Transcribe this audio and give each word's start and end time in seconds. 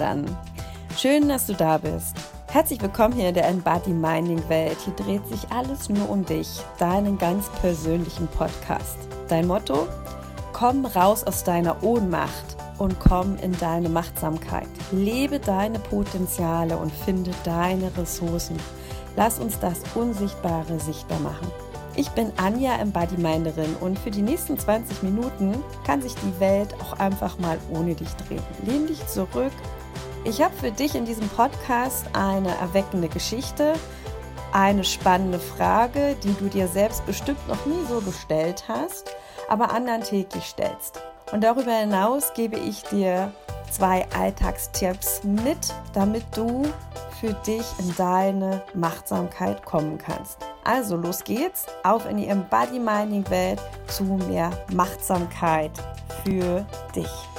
Wildern. 0.00 0.24
Schön, 0.96 1.28
dass 1.28 1.46
du 1.46 1.54
da 1.54 1.78
bist. 1.78 2.16
Herzlich 2.48 2.80
willkommen 2.80 3.14
hier 3.14 3.28
in 3.28 3.34
der 3.34 3.46
Embody 3.46 3.90
Minding 3.90 4.42
Welt. 4.48 4.78
Hier 4.84 4.94
dreht 4.94 5.26
sich 5.28 5.50
alles 5.50 5.88
nur 5.88 6.08
um 6.08 6.24
dich, 6.24 6.62
deinen 6.78 7.18
ganz 7.18 7.48
persönlichen 7.60 8.26
Podcast. 8.28 8.96
Dein 9.28 9.46
Motto? 9.46 9.86
Komm 10.52 10.84
raus 10.86 11.22
aus 11.24 11.44
deiner 11.44 11.82
Ohnmacht 11.82 12.56
und 12.78 12.98
komm 12.98 13.36
in 13.36 13.56
deine 13.58 13.88
Machtsamkeit. 13.88 14.68
Lebe 14.90 15.38
deine 15.38 15.78
Potenziale 15.78 16.76
und 16.76 16.92
finde 16.92 17.30
deine 17.44 17.96
Ressourcen. 17.96 18.56
Lass 19.16 19.38
uns 19.38 19.58
das 19.60 19.80
Unsichtbare 19.94 20.80
sichtbar 20.80 21.20
machen. 21.20 21.46
Ich 21.94 22.08
bin 22.10 22.32
Anja 22.36 22.76
Embody-Minderin 22.76 23.76
und 23.80 23.98
für 23.98 24.10
die 24.10 24.22
nächsten 24.22 24.58
20 24.58 25.02
Minuten 25.02 25.62
kann 25.84 26.00
sich 26.00 26.14
die 26.14 26.40
Welt 26.40 26.74
auch 26.80 26.98
einfach 26.98 27.38
mal 27.38 27.58
ohne 27.70 27.94
dich 27.94 28.08
drehen. 28.26 28.42
Lehn 28.64 28.86
dich 28.86 29.06
zurück. 29.06 29.52
Ich 30.24 30.42
habe 30.42 30.54
für 30.54 30.70
dich 30.70 30.94
in 30.94 31.06
diesem 31.06 31.28
Podcast 31.30 32.06
eine 32.12 32.54
erweckende 32.58 33.08
Geschichte, 33.08 33.72
eine 34.52 34.84
spannende 34.84 35.38
Frage, 35.38 36.14
die 36.22 36.34
du 36.34 36.48
dir 36.48 36.68
selbst 36.68 37.06
bestimmt 37.06 37.46
noch 37.48 37.64
nie 37.64 37.84
so 37.88 38.00
gestellt 38.00 38.64
hast, 38.68 39.14
aber 39.48 39.72
anderen 39.72 40.02
täglich 40.02 40.44
stellst. 40.44 41.00
Und 41.32 41.42
darüber 41.42 41.72
hinaus 41.72 42.34
gebe 42.34 42.58
ich 42.58 42.82
dir 42.82 43.32
zwei 43.70 44.06
Alltagstipps 44.14 45.22
mit, 45.24 45.72
damit 45.94 46.24
du 46.34 46.64
für 47.18 47.32
dich 47.32 47.64
in 47.78 47.94
deine 47.96 48.62
Machtsamkeit 48.74 49.64
kommen 49.64 49.96
kannst. 49.96 50.38
Also 50.64 50.96
los 50.96 51.24
geht's, 51.24 51.66
auf 51.82 52.08
in 52.08 52.18
die 52.18 52.26
Embody 52.26 52.78
Mining 52.78 53.28
Welt 53.30 53.60
zu 53.86 54.04
mehr 54.04 54.50
Machtsamkeit 54.70 55.72
für 56.24 56.66
dich. 56.94 57.29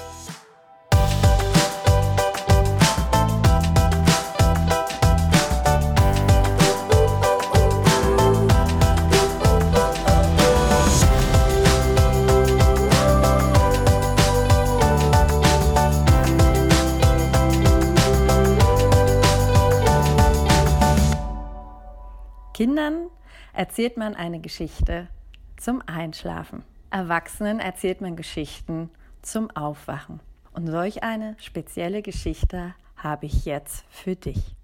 Kindern 22.61 23.07
erzählt 23.53 23.97
man 23.97 24.13
eine 24.13 24.39
Geschichte 24.39 25.07
zum 25.57 25.81
Einschlafen. 25.87 26.61
Erwachsenen 26.91 27.59
erzählt 27.59 28.01
man 28.01 28.15
Geschichten 28.15 28.91
zum 29.23 29.49
Aufwachen. 29.49 30.19
Und 30.53 30.67
solch 30.67 31.01
eine 31.01 31.35
spezielle 31.39 32.03
Geschichte 32.03 32.75
habe 32.95 33.25
ich 33.25 33.45
jetzt 33.45 33.83
für 33.89 34.15
dich. 34.15 34.55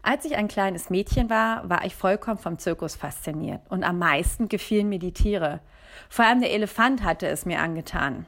Als 0.00 0.24
ich 0.24 0.36
ein 0.36 0.48
kleines 0.48 0.88
Mädchen 0.88 1.28
war, 1.28 1.68
war 1.68 1.84
ich 1.84 1.94
vollkommen 1.94 2.38
vom 2.38 2.58
Zirkus 2.58 2.96
fasziniert 2.96 3.60
und 3.68 3.84
am 3.84 3.98
meisten 3.98 4.48
gefielen 4.48 4.88
mir 4.88 4.98
die 4.98 5.12
Tiere. 5.12 5.60
Vor 6.08 6.24
allem 6.24 6.40
der 6.40 6.50
Elefant 6.50 7.02
hatte 7.02 7.26
es 7.26 7.44
mir 7.44 7.60
angetan. 7.60 8.26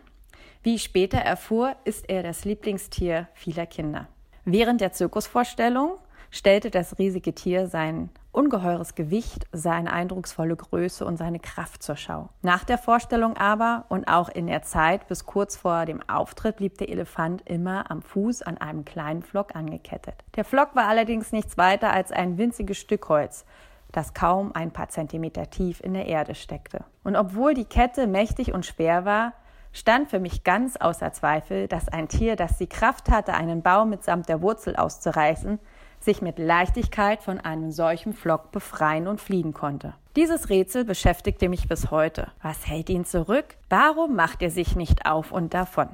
Wie 0.62 0.74
ich 0.74 0.82
später 0.82 1.20
erfuhr, 1.20 1.74
ist 1.86 2.06
er 2.10 2.22
das 2.22 2.44
Lieblingstier 2.44 3.28
vieler 3.32 3.64
Kinder. 3.64 4.08
Während 4.44 4.82
der 4.82 4.92
Zirkusvorstellung 4.92 5.96
stellte 6.30 6.70
das 6.70 6.98
riesige 6.98 7.34
Tier 7.34 7.66
sein 7.66 8.10
ungeheures 8.36 8.94
Gewicht, 8.94 9.46
seine 9.52 9.92
eindrucksvolle 9.92 10.56
Größe 10.56 11.04
und 11.06 11.16
seine 11.16 11.40
Kraft 11.40 11.82
zur 11.82 11.96
Schau. 11.96 12.28
Nach 12.42 12.64
der 12.64 12.78
Vorstellung 12.78 13.36
aber 13.36 13.86
und 13.88 14.08
auch 14.08 14.28
in 14.28 14.46
der 14.46 14.62
Zeit 14.62 15.08
bis 15.08 15.24
kurz 15.24 15.56
vor 15.56 15.86
dem 15.86 16.06
Auftritt 16.08 16.56
blieb 16.56 16.76
der 16.78 16.90
Elefant 16.90 17.42
immer 17.46 17.90
am 17.90 18.02
Fuß 18.02 18.42
an 18.42 18.58
einem 18.58 18.84
kleinen 18.84 19.22
Flock 19.22 19.56
angekettet. 19.56 20.14
Der 20.36 20.44
Flock 20.44 20.76
war 20.76 20.86
allerdings 20.86 21.32
nichts 21.32 21.56
weiter 21.56 21.92
als 21.92 22.12
ein 22.12 22.36
winziges 22.36 22.76
Stück 22.76 23.08
Holz, 23.08 23.46
das 23.90 24.12
kaum 24.12 24.52
ein 24.54 24.70
paar 24.70 24.90
Zentimeter 24.90 25.48
tief 25.48 25.80
in 25.80 25.94
der 25.94 26.06
Erde 26.06 26.34
steckte. 26.34 26.84
Und 27.04 27.16
obwohl 27.16 27.54
die 27.54 27.64
Kette 27.64 28.06
mächtig 28.06 28.52
und 28.52 28.66
schwer 28.66 29.06
war, 29.06 29.32
stand 29.72 30.08
für 30.08 30.20
mich 30.20 30.44
ganz 30.44 30.76
außer 30.76 31.12
Zweifel, 31.12 31.68
dass 31.68 31.88
ein 31.88 32.08
Tier, 32.08 32.36
das 32.36 32.58
die 32.58 32.68
Kraft 32.68 33.10
hatte, 33.10 33.34
einen 33.34 33.62
Baum 33.62 33.90
mitsamt 33.90 34.28
der 34.28 34.42
Wurzel 34.42 34.76
auszureißen, 34.76 35.58
sich 36.06 36.22
mit 36.22 36.38
Leichtigkeit 36.38 37.22
von 37.22 37.38
einem 37.38 37.70
solchen 37.70 38.14
Flock 38.14 38.50
befreien 38.50 39.06
und 39.06 39.20
fliegen 39.20 39.52
konnte. 39.52 39.92
Dieses 40.16 40.48
Rätsel 40.48 40.86
beschäftigte 40.86 41.50
mich 41.50 41.68
bis 41.68 41.90
heute. 41.90 42.28
Was 42.42 42.66
hält 42.66 42.88
ihn 42.88 43.04
zurück? 43.04 43.56
Warum 43.68 44.16
macht 44.16 44.40
er 44.40 44.50
sich 44.50 44.74
nicht 44.74 45.04
auf 45.04 45.30
und 45.30 45.52
davon? 45.52 45.90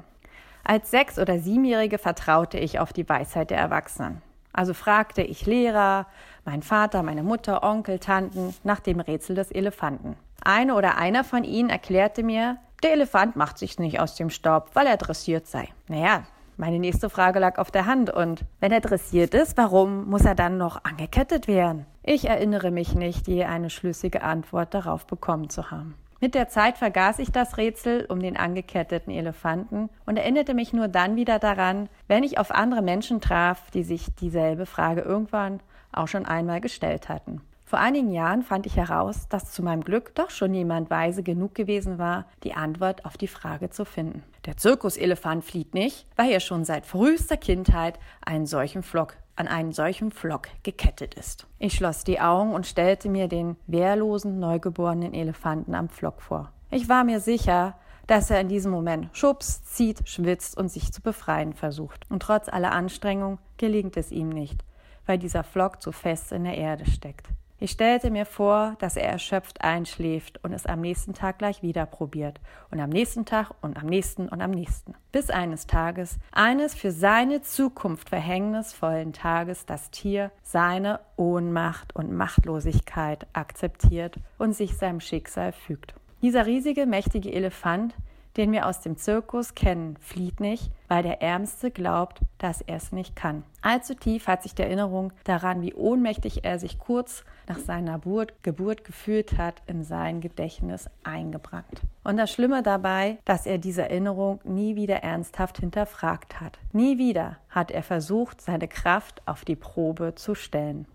Als 0.63 0.89
Sechs- 0.89 1.19
oder 1.19 1.39
Siebenjährige 1.39 1.97
vertraute 1.97 2.57
ich 2.57 2.79
auf 2.79 2.93
die 2.93 3.09
Weisheit 3.09 3.49
der 3.49 3.57
Erwachsenen. 3.57 4.21
Also 4.53 4.73
fragte 4.73 5.23
ich 5.23 5.45
Lehrer, 5.45 6.07
mein 6.45 6.61
Vater, 6.61 7.03
meine 7.03 7.23
Mutter, 7.23 7.63
Onkel, 7.63 7.99
Tanten 7.99 8.55
nach 8.63 8.79
dem 8.79 9.01
Rätsel 9.01 9.35
des 9.35 9.51
Elefanten. 9.51 10.15
Eine 10.41 10.75
oder 10.75 10.97
einer 10.97 11.23
von 11.23 11.43
ihnen 11.43 11.69
erklärte 11.69 12.23
mir, 12.23 12.57
der 12.83 12.93
Elefant 12.93 13.35
macht 13.35 13.57
sich 13.57 13.79
nicht 13.79 13.99
aus 13.99 14.15
dem 14.15 14.29
Staub, 14.29 14.69
weil 14.73 14.87
er 14.87 14.97
dressiert 14.97 15.47
sei. 15.47 15.69
Naja, 15.87 16.23
meine 16.57 16.79
nächste 16.79 17.09
Frage 17.09 17.39
lag 17.39 17.57
auf 17.57 17.71
der 17.71 17.85
Hand 17.85 18.09
und 18.09 18.45
wenn 18.59 18.71
er 18.71 18.81
dressiert 18.81 19.33
ist, 19.33 19.57
warum 19.57 20.09
muss 20.09 20.25
er 20.25 20.35
dann 20.35 20.57
noch 20.57 20.83
angekettet 20.83 21.47
werden? 21.47 21.85
Ich 22.03 22.27
erinnere 22.27 22.71
mich 22.71 22.95
nicht, 22.95 23.27
je 23.27 23.45
eine 23.45 23.69
schlüssige 23.69 24.23
Antwort 24.23 24.73
darauf 24.73 25.07
bekommen 25.07 25.49
zu 25.49 25.71
haben. 25.71 25.95
Mit 26.19 26.35
der 26.35 26.47
Zeit 26.47 26.77
vergaß 26.77 27.19
ich 27.19 27.31
das 27.31 27.57
Rätsel 27.57 28.05
um 28.07 28.21
den 28.21 28.37
angeketteten 28.37 29.11
Elefanten 29.11 29.89
und 30.05 30.17
erinnerte 30.17 30.53
mich 30.53 30.71
nur 30.71 30.87
dann 30.87 31.17
wieder 31.17 31.37
daran, 31.37 31.89
wenn 32.07 32.23
ich 32.23 32.37
auf 32.37 32.51
andere 32.51 32.81
Menschen 32.81 33.19
traf, 33.19 33.69
die 33.71 33.83
sich 33.83 34.13
dieselbe 34.15 34.65
Frage 34.65 35.01
irgendwann 35.01 35.59
auch 35.91 36.07
schon 36.07 36.25
einmal 36.25 36.61
gestellt 36.61 37.09
hatten. 37.09 37.41
Vor 37.73 37.79
einigen 37.79 38.11
Jahren 38.11 38.43
fand 38.43 38.67
ich 38.67 38.77
heraus, 38.77 39.27
dass 39.29 39.51
zu 39.51 39.63
meinem 39.63 39.83
Glück 39.83 40.13
doch 40.13 40.29
schon 40.29 40.53
jemand 40.53 40.91
weise 40.91 41.23
genug 41.23 41.55
gewesen 41.55 41.97
war, 41.97 42.27
die 42.43 42.53
Antwort 42.53 43.03
auf 43.03 43.17
die 43.17 43.27
Frage 43.27 43.71
zu 43.71 43.83
finden. 43.83 44.21
Der 44.45 44.57
Zirkuselefant 44.57 45.43
flieht 45.43 45.73
nicht, 45.73 46.05
weil 46.15 46.29
er 46.29 46.39
schon 46.39 46.65
seit 46.65 46.85
frühester 46.85 47.35
Kindheit 47.35 47.97
einen 48.23 48.45
solchen 48.45 48.83
Flock 48.83 49.17
an 49.35 49.47
einen 49.47 49.71
solchen 49.71 50.11
Flock 50.11 50.49
gekettet 50.61 51.15
ist. 51.15 51.47
Ich 51.57 51.73
schloss 51.73 52.03
die 52.03 52.21
Augen 52.21 52.53
und 52.53 52.67
stellte 52.67 53.09
mir 53.09 53.27
den 53.27 53.55
wehrlosen, 53.65 54.39
neugeborenen 54.39 55.15
Elefanten 55.15 55.73
am 55.73 55.89
Flock 55.89 56.21
vor. 56.21 56.51
Ich 56.69 56.89
war 56.89 57.03
mir 57.03 57.19
sicher, 57.19 57.75
dass 58.05 58.29
er 58.29 58.39
in 58.39 58.49
diesem 58.49 58.71
Moment 58.71 59.09
schubst, 59.13 59.75
zieht, 59.75 60.07
schwitzt 60.07 60.55
und 60.55 60.69
sich 60.69 60.93
zu 60.93 61.01
befreien 61.01 61.53
versucht. 61.53 62.05
Und 62.11 62.21
trotz 62.21 62.49
aller 62.49 62.71
Anstrengung 62.71 63.39
gelingt 63.57 63.97
es 63.97 64.11
ihm 64.11 64.29
nicht, 64.29 64.63
weil 65.07 65.17
dieser 65.17 65.43
Flock 65.43 65.81
zu 65.81 65.91
fest 65.91 66.31
in 66.31 66.43
der 66.43 66.55
Erde 66.55 66.85
steckt. 66.85 67.29
Ich 67.63 67.71
stellte 67.71 68.11
mir 68.11 68.25
vor, 68.25 68.75
dass 68.79 68.97
er 68.97 69.07
erschöpft 69.07 69.61
einschläft 69.61 70.37
und 70.43 70.51
es 70.51 70.65
am 70.65 70.81
nächsten 70.81 71.13
Tag 71.13 71.39
gleich 71.39 71.61
wieder 71.61 71.85
probiert 71.85 72.41
und 72.71 72.81
am 72.81 72.89
nächsten 72.89 73.23
Tag 73.23 73.51
und 73.61 73.77
am 73.77 73.85
nächsten 73.85 74.27
und 74.27 74.41
am 74.41 74.51
nächsten. 74.51 74.95
Bis 75.13 75.29
eines 75.29 75.65
Tages, 75.65 76.19
eines 76.33 76.75
für 76.75 76.91
seine 76.91 77.41
Zukunft 77.41 78.09
verhängnisvollen 78.09 79.13
Tages, 79.13 79.65
das 79.65 79.91
Tier 79.91 80.33
seine 80.41 80.99
Ohnmacht 81.15 81.95
und 81.95 82.11
Machtlosigkeit 82.11 83.27
akzeptiert 83.31 84.17
und 84.37 84.51
sich 84.51 84.75
seinem 84.75 84.99
Schicksal 84.99 85.53
fügt. 85.53 85.93
Dieser 86.21 86.45
riesige, 86.45 86.85
mächtige 86.85 87.31
Elefant 87.31 87.95
den 88.37 88.51
wir 88.51 88.67
aus 88.67 88.81
dem 88.81 88.97
Zirkus 88.97 89.55
kennen, 89.55 89.97
flieht 89.99 90.39
nicht, 90.39 90.71
weil 90.87 91.03
der 91.03 91.21
Ärmste 91.21 91.71
glaubt, 91.71 92.19
dass 92.37 92.61
er 92.61 92.77
es 92.77 92.91
nicht 92.91 93.15
kann. 93.15 93.43
Allzu 93.61 93.93
tief 93.93 94.27
hat 94.27 94.43
sich 94.43 94.55
die 94.55 94.63
Erinnerung 94.63 95.13
daran, 95.23 95.61
wie 95.61 95.73
ohnmächtig 95.73 96.43
er 96.43 96.59
sich 96.59 96.79
kurz 96.79 97.23
nach 97.47 97.59
seiner 97.59 97.99
Geburt 98.41 98.83
gefühlt 98.83 99.37
hat, 99.37 99.61
in 99.67 99.83
sein 99.83 100.21
Gedächtnis 100.21 100.89
eingebrannt. 101.03 101.81
Und 102.03 102.17
das 102.17 102.31
Schlimme 102.31 102.63
dabei, 102.63 103.17
dass 103.25 103.45
er 103.45 103.57
diese 103.57 103.83
Erinnerung 103.83 104.39
nie 104.43 104.75
wieder 104.75 104.97
ernsthaft 104.97 105.59
hinterfragt 105.59 106.41
hat. 106.41 106.57
Nie 106.71 106.97
wieder 106.97 107.37
hat 107.49 107.71
er 107.71 107.83
versucht, 107.83 108.41
seine 108.41 108.67
Kraft 108.67 109.21
auf 109.25 109.45
die 109.45 109.55
Probe 109.55 110.15
zu 110.15 110.35
stellen. 110.35 110.87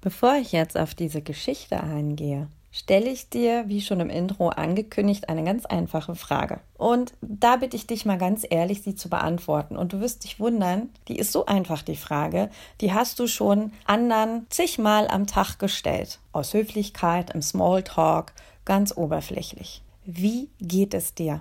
Bevor 0.00 0.34
ich 0.36 0.52
jetzt 0.52 0.78
auf 0.78 0.94
diese 0.94 1.22
Geschichte 1.22 1.80
eingehe, 1.80 2.48
stelle 2.72 3.10
ich 3.10 3.28
dir, 3.28 3.64
wie 3.68 3.80
schon 3.80 4.00
im 4.00 4.10
Intro 4.10 4.48
angekündigt, 4.48 5.28
eine 5.28 5.42
ganz 5.42 5.66
einfache 5.66 6.14
Frage. 6.14 6.60
Und 6.78 7.14
da 7.20 7.56
bitte 7.56 7.76
ich 7.76 7.86
dich 7.86 8.04
mal 8.04 8.18
ganz 8.18 8.46
ehrlich, 8.48 8.82
sie 8.82 8.94
zu 8.94 9.08
beantworten. 9.10 9.76
Und 9.76 9.92
du 9.92 10.00
wirst 10.00 10.24
dich 10.24 10.38
wundern, 10.38 10.90
die 11.08 11.16
ist 11.16 11.32
so 11.32 11.46
einfach, 11.46 11.82
die 11.82 11.96
Frage. 11.96 12.48
Die 12.80 12.92
hast 12.92 13.18
du 13.18 13.26
schon 13.26 13.72
anderen 13.86 14.46
zigmal 14.50 15.08
am 15.08 15.26
Tag 15.26 15.58
gestellt. 15.58 16.20
Aus 16.32 16.54
Höflichkeit, 16.54 17.30
im 17.30 17.42
Smalltalk, 17.42 18.32
ganz 18.64 18.96
oberflächlich. 18.96 19.82
Wie 20.04 20.48
geht 20.60 20.94
es 20.94 21.14
dir? 21.14 21.40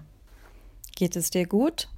Geht 0.95 1.15
es 1.15 1.29
dir 1.29 1.45
gut? 1.45 1.89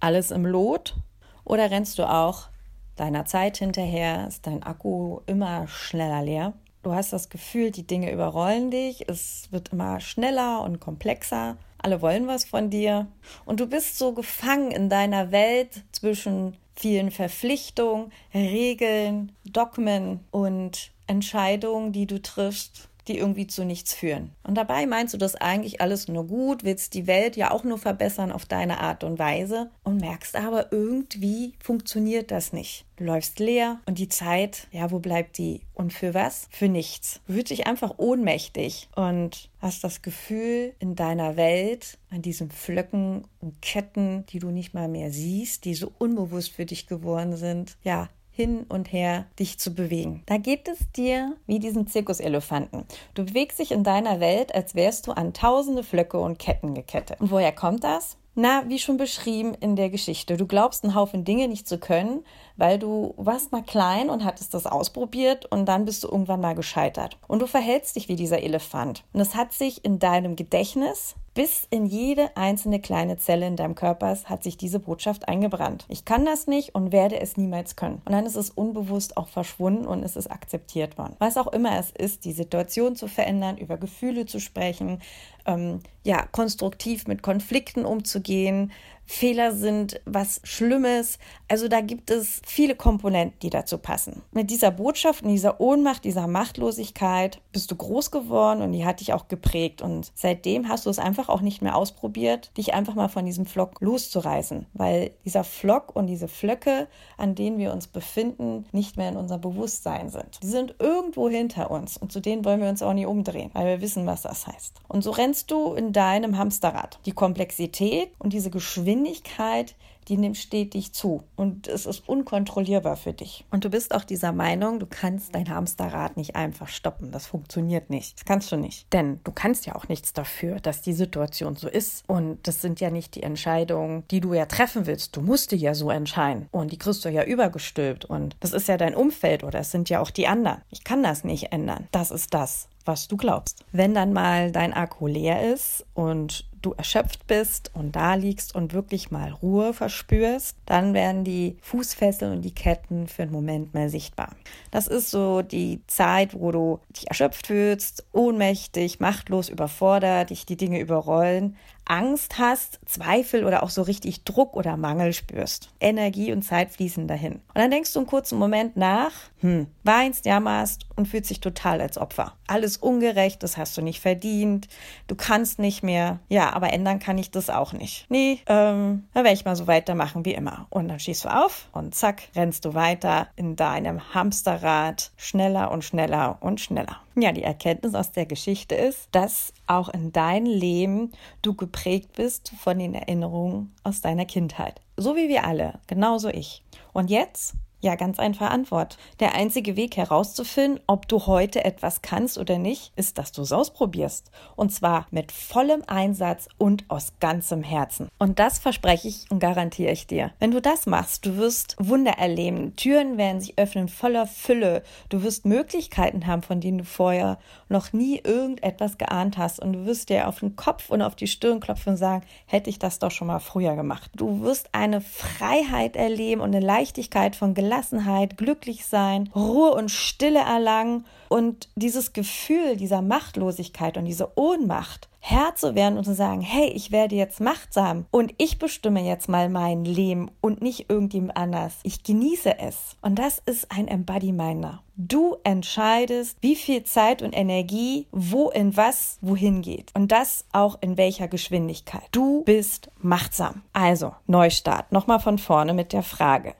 Alles 0.00 0.30
im 0.30 0.44
Lot? 0.44 0.96
Oder 1.44 1.70
rennst 1.70 1.98
du 1.98 2.10
auch 2.10 2.48
deiner 2.96 3.24
Zeit 3.26 3.58
hinterher? 3.58 4.26
Ist 4.26 4.46
dein 4.46 4.64
Akku 4.64 5.20
immer 5.26 5.68
schneller 5.68 6.22
leer? 6.22 6.52
Du 6.86 6.94
hast 6.94 7.12
das 7.12 7.30
Gefühl, 7.30 7.72
die 7.72 7.84
Dinge 7.84 8.12
überrollen 8.12 8.70
dich, 8.70 9.08
es 9.08 9.48
wird 9.50 9.72
immer 9.72 9.98
schneller 9.98 10.62
und 10.62 10.78
komplexer. 10.78 11.56
alle 11.78 12.00
wollen 12.00 12.28
was 12.28 12.44
von 12.44 12.70
dir. 12.70 13.08
Und 13.44 13.58
du 13.58 13.66
bist 13.66 13.98
so 13.98 14.12
gefangen 14.12 14.70
in 14.70 14.88
deiner 14.88 15.32
Welt 15.32 15.82
zwischen 15.90 16.56
vielen 16.76 17.10
Verpflichtungen, 17.10 18.12
Regeln, 18.32 19.32
Dogmen 19.44 20.20
und 20.30 20.92
Entscheidungen, 21.08 21.90
die 21.90 22.06
du 22.06 22.22
triffst 22.22 22.88
die 23.08 23.18
irgendwie 23.18 23.46
zu 23.46 23.64
nichts 23.64 23.94
führen. 23.94 24.32
Und 24.42 24.56
dabei 24.56 24.86
meinst 24.86 25.14
du 25.14 25.18
das 25.18 25.34
eigentlich 25.36 25.80
alles 25.80 26.08
nur 26.08 26.26
gut, 26.26 26.64
willst 26.64 26.94
die 26.94 27.06
Welt 27.06 27.36
ja 27.36 27.50
auch 27.50 27.64
nur 27.64 27.78
verbessern 27.78 28.32
auf 28.32 28.44
deine 28.44 28.80
Art 28.80 29.04
und 29.04 29.18
Weise 29.18 29.70
und 29.84 30.00
merkst 30.00 30.36
aber 30.36 30.72
irgendwie 30.72 31.54
funktioniert 31.62 32.30
das 32.30 32.52
nicht. 32.52 32.84
Du 32.96 33.04
läufst 33.04 33.38
leer 33.38 33.80
und 33.84 33.98
die 33.98 34.08
Zeit, 34.08 34.68
ja, 34.72 34.90
wo 34.90 35.00
bleibt 35.00 35.36
die? 35.36 35.60
Und 35.74 35.92
für 35.92 36.14
was? 36.14 36.48
Für 36.50 36.68
nichts. 36.68 37.20
Du 37.26 37.34
fühlst 37.34 37.50
dich 37.50 37.66
einfach 37.66 37.98
ohnmächtig 37.98 38.88
und 38.96 39.50
hast 39.60 39.84
das 39.84 40.00
Gefühl, 40.00 40.72
in 40.78 40.94
deiner 40.94 41.36
Welt, 41.36 41.98
an 42.10 42.22
diesen 42.22 42.50
Flöcken 42.50 43.26
und 43.40 43.60
Ketten, 43.60 44.24
die 44.26 44.38
du 44.38 44.50
nicht 44.50 44.72
mal 44.72 44.88
mehr 44.88 45.10
siehst, 45.12 45.66
die 45.66 45.74
so 45.74 45.92
unbewusst 45.98 46.52
für 46.52 46.64
dich 46.64 46.86
geworden 46.86 47.36
sind, 47.36 47.76
ja, 47.82 48.08
hin 48.36 48.66
und 48.68 48.92
her 48.92 49.24
dich 49.38 49.58
zu 49.58 49.74
bewegen. 49.74 50.22
Da 50.26 50.36
geht 50.36 50.68
es 50.68 50.78
dir 50.92 51.36
wie 51.46 51.58
diesen 51.58 51.86
Zirkuselefanten. 51.86 52.84
Du 53.14 53.24
bewegst 53.24 53.58
dich 53.58 53.72
in 53.72 53.82
deiner 53.82 54.20
Welt, 54.20 54.54
als 54.54 54.74
wärst 54.74 55.06
du 55.06 55.12
an 55.12 55.32
tausende 55.32 55.82
Flöcke 55.82 56.18
und 56.18 56.38
Ketten 56.38 56.74
gekettet. 56.74 57.18
Und 57.18 57.30
woher 57.30 57.52
kommt 57.52 57.82
das? 57.82 58.18
Na, 58.34 58.68
wie 58.68 58.78
schon 58.78 58.98
beschrieben 58.98 59.54
in 59.54 59.76
der 59.76 59.88
Geschichte. 59.88 60.36
Du 60.36 60.46
glaubst 60.46 60.84
einen 60.84 60.94
Haufen 60.94 61.24
Dinge 61.24 61.48
nicht 61.48 61.66
zu 61.66 61.78
können, 61.78 62.22
weil 62.56 62.78
du 62.78 63.14
warst 63.16 63.52
mal 63.52 63.62
klein 63.62 64.10
und 64.10 64.24
hattest 64.24 64.54
das 64.54 64.66
ausprobiert 64.66 65.46
und 65.46 65.66
dann 65.66 65.84
bist 65.84 66.04
du 66.04 66.08
irgendwann 66.08 66.40
mal 66.40 66.54
gescheitert. 66.54 67.18
Und 67.28 67.40
du 67.40 67.46
verhältst 67.46 67.96
dich 67.96 68.08
wie 68.08 68.16
dieser 68.16 68.42
Elefant. 68.42 69.04
Und 69.12 69.20
es 69.20 69.34
hat 69.34 69.52
sich 69.52 69.84
in 69.84 69.98
deinem 69.98 70.36
Gedächtnis 70.36 71.14
bis 71.36 71.68
in 71.68 71.84
jede 71.84 72.34
einzelne 72.34 72.80
kleine 72.80 73.18
Zelle 73.18 73.46
in 73.46 73.56
deinem 73.56 73.74
Körper 73.74 74.16
hat 74.24 74.42
sich 74.42 74.56
diese 74.56 74.80
Botschaft 74.80 75.28
eingebrannt. 75.28 75.84
Ich 75.88 76.06
kann 76.06 76.24
das 76.24 76.46
nicht 76.46 76.74
und 76.74 76.92
werde 76.92 77.20
es 77.20 77.36
niemals 77.36 77.76
können. 77.76 78.00
Und 78.06 78.12
dann 78.12 78.24
ist 78.24 78.36
es 78.36 78.48
unbewusst 78.48 79.18
auch 79.18 79.28
verschwunden 79.28 79.86
und 79.86 80.02
es 80.02 80.16
ist 80.16 80.30
akzeptiert 80.30 80.96
worden. 80.96 81.14
Was 81.18 81.36
auch 81.36 81.48
immer 81.48 81.78
es 81.78 81.90
ist, 81.90 82.24
die 82.24 82.32
Situation 82.32 82.96
zu 82.96 83.06
verändern, 83.06 83.58
über 83.58 83.76
Gefühle 83.76 84.24
zu 84.24 84.40
sprechen, 84.40 85.02
ähm, 85.44 85.80
ja, 86.04 86.24
konstruktiv 86.24 87.06
mit 87.06 87.22
Konflikten 87.22 87.84
umzugehen, 87.84 88.72
Fehler 89.06 89.52
sind 89.52 90.00
was 90.04 90.40
Schlimmes. 90.42 91.18
Also 91.48 91.68
da 91.68 91.80
gibt 91.80 92.10
es 92.10 92.42
viele 92.44 92.74
Komponenten, 92.74 93.38
die 93.40 93.50
dazu 93.50 93.78
passen. 93.78 94.22
Mit 94.32 94.50
dieser 94.50 94.72
Botschaft 94.72 95.22
und 95.22 95.30
dieser 95.30 95.60
Ohnmacht, 95.60 96.04
dieser 96.04 96.26
Machtlosigkeit 96.26 97.40
bist 97.52 97.70
du 97.70 97.76
groß 97.76 98.10
geworden 98.10 98.62
und 98.62 98.72
die 98.72 98.84
hat 98.84 99.00
dich 99.00 99.12
auch 99.12 99.28
geprägt. 99.28 99.80
Und 99.80 100.10
seitdem 100.14 100.68
hast 100.68 100.86
du 100.86 100.90
es 100.90 100.98
einfach 100.98 101.28
auch 101.28 101.40
nicht 101.40 101.62
mehr 101.62 101.76
ausprobiert, 101.76 102.50
dich 102.56 102.74
einfach 102.74 102.94
mal 102.94 103.08
von 103.08 103.24
diesem 103.24 103.46
Flock 103.46 103.80
loszureißen, 103.80 104.66
weil 104.74 105.12
dieser 105.24 105.44
Flock 105.44 105.94
und 105.94 106.08
diese 106.08 106.28
Flöcke, 106.28 106.88
an 107.16 107.34
denen 107.34 107.58
wir 107.58 107.72
uns 107.72 107.86
befinden, 107.86 108.66
nicht 108.72 108.96
mehr 108.96 109.08
in 109.08 109.16
unserem 109.16 109.40
Bewusstsein 109.40 110.10
sind. 110.10 110.40
Die 110.42 110.48
sind 110.48 110.74
irgendwo 110.80 111.28
hinter 111.28 111.70
uns 111.70 111.96
und 111.96 112.10
zu 112.10 112.20
denen 112.20 112.44
wollen 112.44 112.60
wir 112.60 112.68
uns 112.68 112.82
auch 112.82 112.92
nie 112.92 113.06
umdrehen, 113.06 113.50
weil 113.52 113.66
wir 113.66 113.80
wissen, 113.80 114.06
was 114.06 114.22
das 114.22 114.48
heißt. 114.48 114.80
Und 114.88 115.02
so 115.02 115.12
rennst 115.12 115.50
du 115.52 115.74
in 115.74 115.92
deinem 115.92 116.36
Hamsterrad. 116.36 116.98
Die 117.06 117.12
Komplexität 117.12 118.10
und 118.18 118.32
diese 118.32 118.50
Geschwindigkeit 118.50 118.95
Geschwindigkeit, 118.96 119.74
die 120.08 120.16
nimmt 120.16 120.36
stetig 120.36 120.92
zu 120.92 121.24
und 121.34 121.66
es 121.66 121.84
ist 121.84 122.08
unkontrollierbar 122.08 122.96
für 122.96 123.12
dich. 123.12 123.44
Und 123.50 123.64
du 123.64 123.70
bist 123.70 123.92
auch 123.92 124.04
dieser 124.04 124.32
Meinung, 124.32 124.78
du 124.78 124.86
kannst 124.86 125.34
dein 125.34 125.50
Hamsterrad 125.50 126.16
nicht 126.16 126.36
einfach 126.36 126.68
stoppen. 126.68 127.10
Das 127.10 127.26
funktioniert 127.26 127.90
nicht. 127.90 128.16
Das 128.16 128.24
kannst 128.24 128.50
du 128.52 128.56
nicht. 128.56 128.90
Denn 128.92 129.20
du 129.24 129.32
kannst 129.32 129.66
ja 129.66 129.74
auch 129.74 129.88
nichts 129.88 130.12
dafür, 130.12 130.60
dass 130.60 130.80
die 130.80 130.92
Situation 130.92 131.56
so 131.56 131.68
ist. 131.68 132.08
Und 132.08 132.46
das 132.46 132.62
sind 132.62 132.80
ja 132.80 132.90
nicht 132.90 133.16
die 133.16 133.22
Entscheidungen, 133.22 134.04
die 134.10 134.20
du 134.20 134.32
ja 134.32 134.46
treffen 134.46 134.86
willst. 134.86 135.16
Du 135.16 135.22
musst 135.22 135.50
dir 135.50 135.58
ja 135.58 135.74
so 135.74 135.90
entscheiden. 135.90 136.48
Und 136.52 136.72
die 136.72 136.78
kriegst 136.78 137.04
du 137.04 137.08
ja 137.10 137.24
übergestülpt. 137.24 138.04
Und 138.04 138.36
das 138.40 138.52
ist 138.52 138.68
ja 138.68 138.76
dein 138.76 138.94
Umfeld 138.94 139.42
oder 139.42 139.58
es 139.58 139.72
sind 139.72 139.90
ja 139.90 140.00
auch 140.00 140.10
die 140.10 140.28
anderen. 140.28 140.62
Ich 140.70 140.84
kann 140.84 141.02
das 141.02 141.24
nicht 141.24 141.52
ändern. 141.52 141.88
Das 141.90 142.12
ist 142.12 142.32
das, 142.32 142.68
was 142.84 143.08
du 143.08 143.16
glaubst. 143.16 143.64
Wenn 143.72 143.92
dann 143.92 144.12
mal 144.12 144.52
dein 144.52 144.72
Akku 144.72 145.08
leer 145.08 145.52
ist 145.52 145.84
und 145.94 146.48
du 146.66 146.72
erschöpft 146.72 147.26
bist 147.28 147.70
und 147.74 147.94
da 147.94 148.14
liegst 148.14 148.54
und 148.54 148.72
wirklich 148.72 149.12
mal 149.12 149.30
Ruhe 149.30 149.72
verspürst, 149.72 150.56
dann 150.66 150.94
werden 150.94 151.22
die 151.22 151.56
Fußfesseln 151.62 152.32
und 152.32 152.42
die 152.42 152.54
Ketten 152.54 153.06
für 153.06 153.22
einen 153.22 153.32
Moment 153.32 153.72
mehr 153.72 153.88
sichtbar. 153.88 154.34
Das 154.72 154.88
ist 154.88 155.10
so 155.10 155.42
die 155.42 155.80
Zeit, 155.86 156.34
wo 156.34 156.50
du 156.50 156.80
dich 156.90 157.08
erschöpft 157.08 157.46
fühlst, 157.46 158.04
ohnmächtig, 158.12 158.98
machtlos, 158.98 159.48
überfordert, 159.48 160.30
dich 160.30 160.44
die 160.44 160.56
Dinge 160.56 160.80
überrollen, 160.80 161.56
Angst 161.84 162.38
hast, 162.38 162.80
Zweifel 162.84 163.44
oder 163.44 163.62
auch 163.62 163.70
so 163.70 163.82
richtig 163.82 164.24
Druck 164.24 164.56
oder 164.56 164.76
Mangel 164.76 165.12
spürst. 165.12 165.70
Energie 165.80 166.32
und 166.32 166.42
Zeit 166.42 166.72
fließen 166.72 167.06
dahin. 167.06 167.34
Und 167.34 167.54
dann 167.54 167.70
denkst 167.70 167.92
du 167.92 168.00
einen 168.00 168.08
kurzen 168.08 168.38
Moment 168.38 168.76
nach, 168.76 169.12
hm, 169.46 169.68
weinst, 169.84 170.26
jammerst 170.26 170.86
und 170.96 171.06
fühlst 171.06 171.30
dich 171.30 171.38
total 171.38 171.80
als 171.80 171.98
Opfer. 171.98 172.32
Alles 172.48 172.78
ungerecht, 172.78 173.44
das 173.44 173.56
hast 173.56 173.76
du 173.76 173.82
nicht 173.82 174.00
verdient, 174.00 174.66
du 175.06 175.14
kannst 175.14 175.60
nicht 175.60 175.84
mehr. 175.84 176.18
Ja, 176.28 176.52
aber 176.52 176.72
ändern 176.72 176.98
kann 176.98 177.16
ich 177.16 177.30
das 177.30 177.48
auch 177.48 177.72
nicht. 177.72 178.06
Nee, 178.08 178.40
ähm, 178.48 179.04
dann 179.14 179.22
werde 179.22 179.34
ich 179.34 179.44
mal 179.44 179.54
so 179.54 179.68
weitermachen 179.68 180.24
wie 180.24 180.34
immer. 180.34 180.66
Und 180.68 180.88
dann 180.88 180.98
schießt 180.98 181.26
du 181.26 181.28
auf 181.28 181.68
und 181.70 181.94
zack, 181.94 182.22
rennst 182.34 182.64
du 182.64 182.74
weiter 182.74 183.28
in 183.36 183.54
deinem 183.54 184.12
Hamsterrad 184.14 185.12
schneller 185.16 185.70
und 185.70 185.84
schneller 185.84 186.38
und 186.40 186.60
schneller. 186.60 187.00
Ja, 187.14 187.30
die 187.30 187.44
Erkenntnis 187.44 187.94
aus 187.94 188.10
der 188.10 188.26
Geschichte 188.26 188.74
ist, 188.74 189.08
dass 189.12 189.52
auch 189.68 189.90
in 189.90 190.10
deinem 190.10 190.46
Leben 190.46 191.12
du 191.42 191.54
geprägt 191.54 192.14
bist 192.16 192.52
von 192.60 192.80
den 192.80 192.94
Erinnerungen 192.94 193.72
aus 193.84 194.00
deiner 194.00 194.24
Kindheit. 194.24 194.80
So 194.96 195.14
wie 195.14 195.28
wir 195.28 195.44
alle, 195.44 195.78
genauso 195.86 196.30
ich. 196.30 196.64
Und 196.92 197.10
jetzt 197.10 197.54
ja, 197.80 197.94
ganz 197.94 198.18
einfach 198.18 198.50
Antwort. 198.50 198.96
Der 199.20 199.34
einzige 199.34 199.76
Weg 199.76 199.96
herauszufinden, 199.96 200.80
ob 200.86 201.08
du 201.08 201.26
heute 201.26 201.64
etwas 201.64 202.00
kannst 202.00 202.38
oder 202.38 202.58
nicht, 202.58 202.92
ist, 202.96 203.18
dass 203.18 203.32
du 203.32 203.42
es 203.42 203.52
ausprobierst. 203.52 204.30
Und 204.56 204.72
zwar 204.72 205.06
mit 205.10 205.30
vollem 205.30 205.82
Einsatz 205.86 206.48
und 206.56 206.84
aus 206.88 207.12
ganzem 207.20 207.62
Herzen. 207.62 208.08
Und 208.18 208.38
das 208.38 208.58
verspreche 208.58 209.08
ich 209.08 209.30
und 209.30 209.40
garantiere 209.40 209.92
ich 209.92 210.06
dir. 210.06 210.32
Wenn 210.38 210.52
du 210.52 210.62
das 210.62 210.86
machst, 210.86 211.26
du 211.26 211.36
wirst 211.36 211.76
Wunder 211.78 212.12
erleben. 212.12 212.74
Türen 212.76 213.18
werden 213.18 213.40
sich 213.40 213.58
öffnen 213.58 213.88
voller 213.88 214.26
Fülle. 214.26 214.82
Du 215.10 215.22
wirst 215.22 215.44
Möglichkeiten 215.44 216.26
haben, 216.26 216.42
von 216.42 216.60
denen 216.60 216.78
du 216.78 216.84
vorher 216.84 217.38
noch 217.68 217.92
nie 217.92 218.18
irgendetwas 218.24 218.96
geahnt 218.96 219.36
hast. 219.36 219.60
Und 219.60 219.74
du 219.74 219.86
wirst 219.86 220.08
dir 220.08 220.28
auf 220.28 220.40
den 220.40 220.56
Kopf 220.56 220.88
und 220.88 221.02
auf 221.02 221.14
die 221.14 221.26
Stirn 221.26 221.60
klopfen 221.60 221.90
und 221.90 221.98
sagen, 221.98 222.24
hätte 222.46 222.70
ich 222.70 222.78
das 222.78 222.98
doch 222.98 223.10
schon 223.10 223.26
mal 223.26 223.38
früher 223.38 223.76
gemacht. 223.76 224.10
Du 224.16 224.40
wirst 224.40 224.70
eine 224.72 225.02
Freiheit 225.02 225.94
erleben 225.94 226.40
und 226.40 226.54
eine 226.54 226.64
Leichtigkeit 226.64 227.36
von 227.36 227.52
Gelassenheit 227.52 227.65
Gelassenheit, 227.66 228.36
glücklich 228.36 228.86
sein, 228.86 229.28
Ruhe 229.34 229.72
und 229.72 229.90
Stille 229.90 230.38
erlangen 230.38 231.04
und 231.28 231.68
dieses 231.74 232.12
Gefühl 232.12 232.76
dieser 232.76 233.02
Machtlosigkeit 233.02 233.96
und 233.96 234.04
diese 234.04 234.38
Ohnmacht 234.38 235.08
Herr 235.28 235.56
zu 235.56 235.74
werden 235.74 235.98
und 235.98 236.04
zu 236.04 236.14
sagen, 236.14 236.40
hey, 236.40 236.68
ich 236.68 236.92
werde 236.92 237.16
jetzt 237.16 237.40
machtsam 237.40 238.06
und 238.12 238.32
ich 238.38 238.60
bestimme 238.60 239.00
jetzt 239.00 239.28
mal 239.28 239.48
mein 239.48 239.84
Leben 239.84 240.30
und 240.40 240.62
nicht 240.62 240.88
irgendjemand 240.88 241.36
anders. 241.36 241.80
Ich 241.82 242.04
genieße 242.04 242.60
es. 242.60 242.96
Und 243.02 243.18
das 243.18 243.42
ist 243.44 243.72
ein 243.72 243.88
Embodiminder. 243.88 244.84
Du 244.96 245.36
entscheidest, 245.42 246.38
wie 246.42 246.54
viel 246.54 246.84
Zeit 246.84 247.22
und 247.22 247.32
Energie 247.32 248.06
wo 248.12 248.50
in 248.50 248.76
was 248.76 249.18
wohin 249.20 249.62
geht. 249.62 249.90
Und 249.96 250.12
das 250.12 250.44
auch 250.52 250.78
in 250.80 250.96
welcher 250.96 251.26
Geschwindigkeit. 251.26 252.06
Du 252.12 252.44
bist 252.44 252.92
machtsam. 253.00 253.62
Also, 253.72 254.14
Neustart. 254.28 254.92
Nochmal 254.92 255.18
von 255.18 255.38
vorne 255.38 255.74
mit 255.74 255.92
der 255.92 256.04
Frage. 256.04 256.54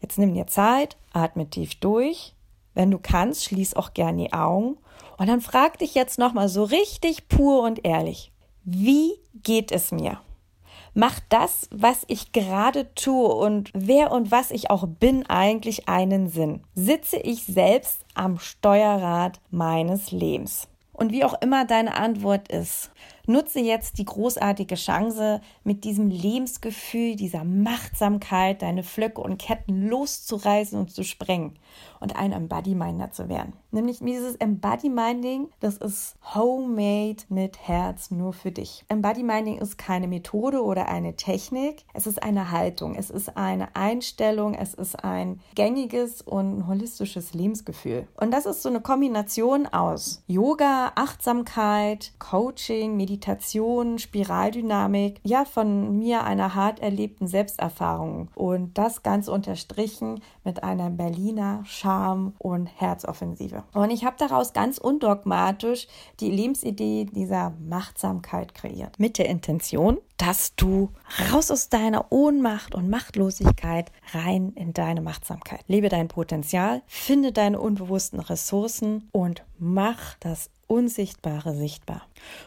Jetzt 0.00 0.18
nimm 0.18 0.34
dir 0.34 0.46
Zeit, 0.46 0.96
atme 1.12 1.48
tief 1.48 1.74
durch. 1.76 2.34
Wenn 2.74 2.90
du 2.90 2.98
kannst, 2.98 3.44
schließ 3.44 3.74
auch 3.74 3.94
gern 3.94 4.18
die 4.18 4.32
Augen. 4.32 4.78
Und 5.18 5.28
dann 5.28 5.40
frag 5.40 5.78
dich 5.78 5.94
jetzt 5.94 6.18
nochmal 6.18 6.48
so 6.48 6.64
richtig 6.64 7.28
pur 7.28 7.62
und 7.62 7.84
ehrlich. 7.84 8.32
Wie 8.64 9.12
geht 9.42 9.72
es 9.72 9.92
mir? 9.92 10.20
Macht 10.94 11.22
das, 11.28 11.68
was 11.70 12.02
ich 12.08 12.32
gerade 12.32 12.92
tue 12.94 13.28
und 13.28 13.70
wer 13.74 14.10
und 14.10 14.30
was 14.30 14.50
ich 14.50 14.70
auch 14.70 14.86
bin, 14.88 15.24
eigentlich 15.26 15.88
einen 15.88 16.28
Sinn? 16.28 16.62
Sitze 16.74 17.18
ich 17.18 17.44
selbst 17.44 18.04
am 18.14 18.38
Steuerrad 18.38 19.40
meines 19.50 20.10
Lebens? 20.10 20.68
Und 20.92 21.12
wie 21.12 21.24
auch 21.24 21.40
immer 21.40 21.64
deine 21.64 21.96
Antwort 21.96 22.48
ist, 22.48 22.90
nutze 23.30 23.60
jetzt 23.60 23.98
die 23.98 24.04
großartige 24.04 24.74
Chance, 24.74 25.40
mit 25.64 25.84
diesem 25.84 26.10
Lebensgefühl, 26.10 27.16
dieser 27.16 27.44
Machtsamkeit, 27.44 28.62
deine 28.62 28.82
Flöcke 28.82 29.20
und 29.20 29.38
Ketten 29.38 29.88
loszureißen 29.88 30.78
und 30.78 30.90
zu 30.90 31.04
sprengen 31.04 31.58
und 32.00 32.16
ein 32.16 32.32
Embody-Minder 32.32 33.12
zu 33.12 33.28
werden. 33.28 33.52
Nämlich 33.70 34.00
dieses 34.00 34.34
Embody-Minding, 34.36 35.48
das 35.60 35.76
ist 35.76 36.16
homemade 36.34 37.22
mit 37.28 37.68
Herz 37.68 38.10
nur 38.10 38.32
für 38.32 38.50
dich. 38.50 38.84
Embody-Minding 38.88 39.58
ist 39.58 39.78
keine 39.78 40.08
Methode 40.08 40.62
oder 40.62 40.88
eine 40.88 41.14
Technik, 41.14 41.84
es 41.94 42.06
ist 42.06 42.22
eine 42.22 42.50
Haltung, 42.50 42.96
es 42.96 43.10
ist 43.10 43.36
eine 43.36 43.76
Einstellung, 43.76 44.54
es 44.54 44.74
ist 44.74 45.04
ein 45.04 45.40
gängiges 45.54 46.20
und 46.22 46.66
holistisches 46.66 47.32
Lebensgefühl. 47.32 48.08
Und 48.16 48.32
das 48.32 48.46
ist 48.46 48.62
so 48.62 48.68
eine 48.68 48.80
Kombination 48.80 49.66
aus 49.66 50.24
Yoga, 50.26 50.92
Achtsamkeit, 50.96 52.12
Coaching, 52.18 52.96
Meditation, 52.96 53.19
Meditation, 53.20 53.98
Spiraldynamik, 53.98 55.20
ja, 55.24 55.44
von 55.44 55.98
mir 55.98 56.24
einer 56.24 56.54
hart 56.54 56.80
erlebten 56.80 57.26
Selbsterfahrung. 57.26 58.30
Und 58.34 58.78
das 58.78 59.02
Ganze 59.02 59.30
unterstrichen 59.30 60.22
mit 60.42 60.64
einer 60.64 60.88
Berliner 60.88 61.62
Charme- 61.66 62.32
und 62.38 62.66
Herzoffensive. 62.66 63.64
Und 63.74 63.90
ich 63.90 64.06
habe 64.06 64.16
daraus 64.18 64.54
ganz 64.54 64.78
undogmatisch 64.78 65.86
die 66.20 66.30
Lebensidee 66.30 67.04
dieser 67.04 67.52
Machtsamkeit 67.60 68.54
kreiert. 68.54 68.98
Mit 68.98 69.18
der 69.18 69.28
Intention, 69.28 69.98
dass 70.20 70.54
du 70.54 70.90
raus 71.32 71.50
aus 71.50 71.70
deiner 71.70 72.12
Ohnmacht 72.12 72.74
und 72.74 72.90
Machtlosigkeit 72.90 73.90
rein 74.12 74.52
in 74.54 74.74
deine 74.74 75.00
Machtsamkeit. 75.00 75.64
Lebe 75.66 75.88
dein 75.88 76.08
Potenzial, 76.08 76.82
finde 76.86 77.32
deine 77.32 77.58
unbewussten 77.58 78.20
Ressourcen 78.20 79.08
und 79.12 79.42
mach 79.58 80.16
das 80.20 80.50
Unsichtbare 80.66 81.54
sichtbar. 81.54 82.02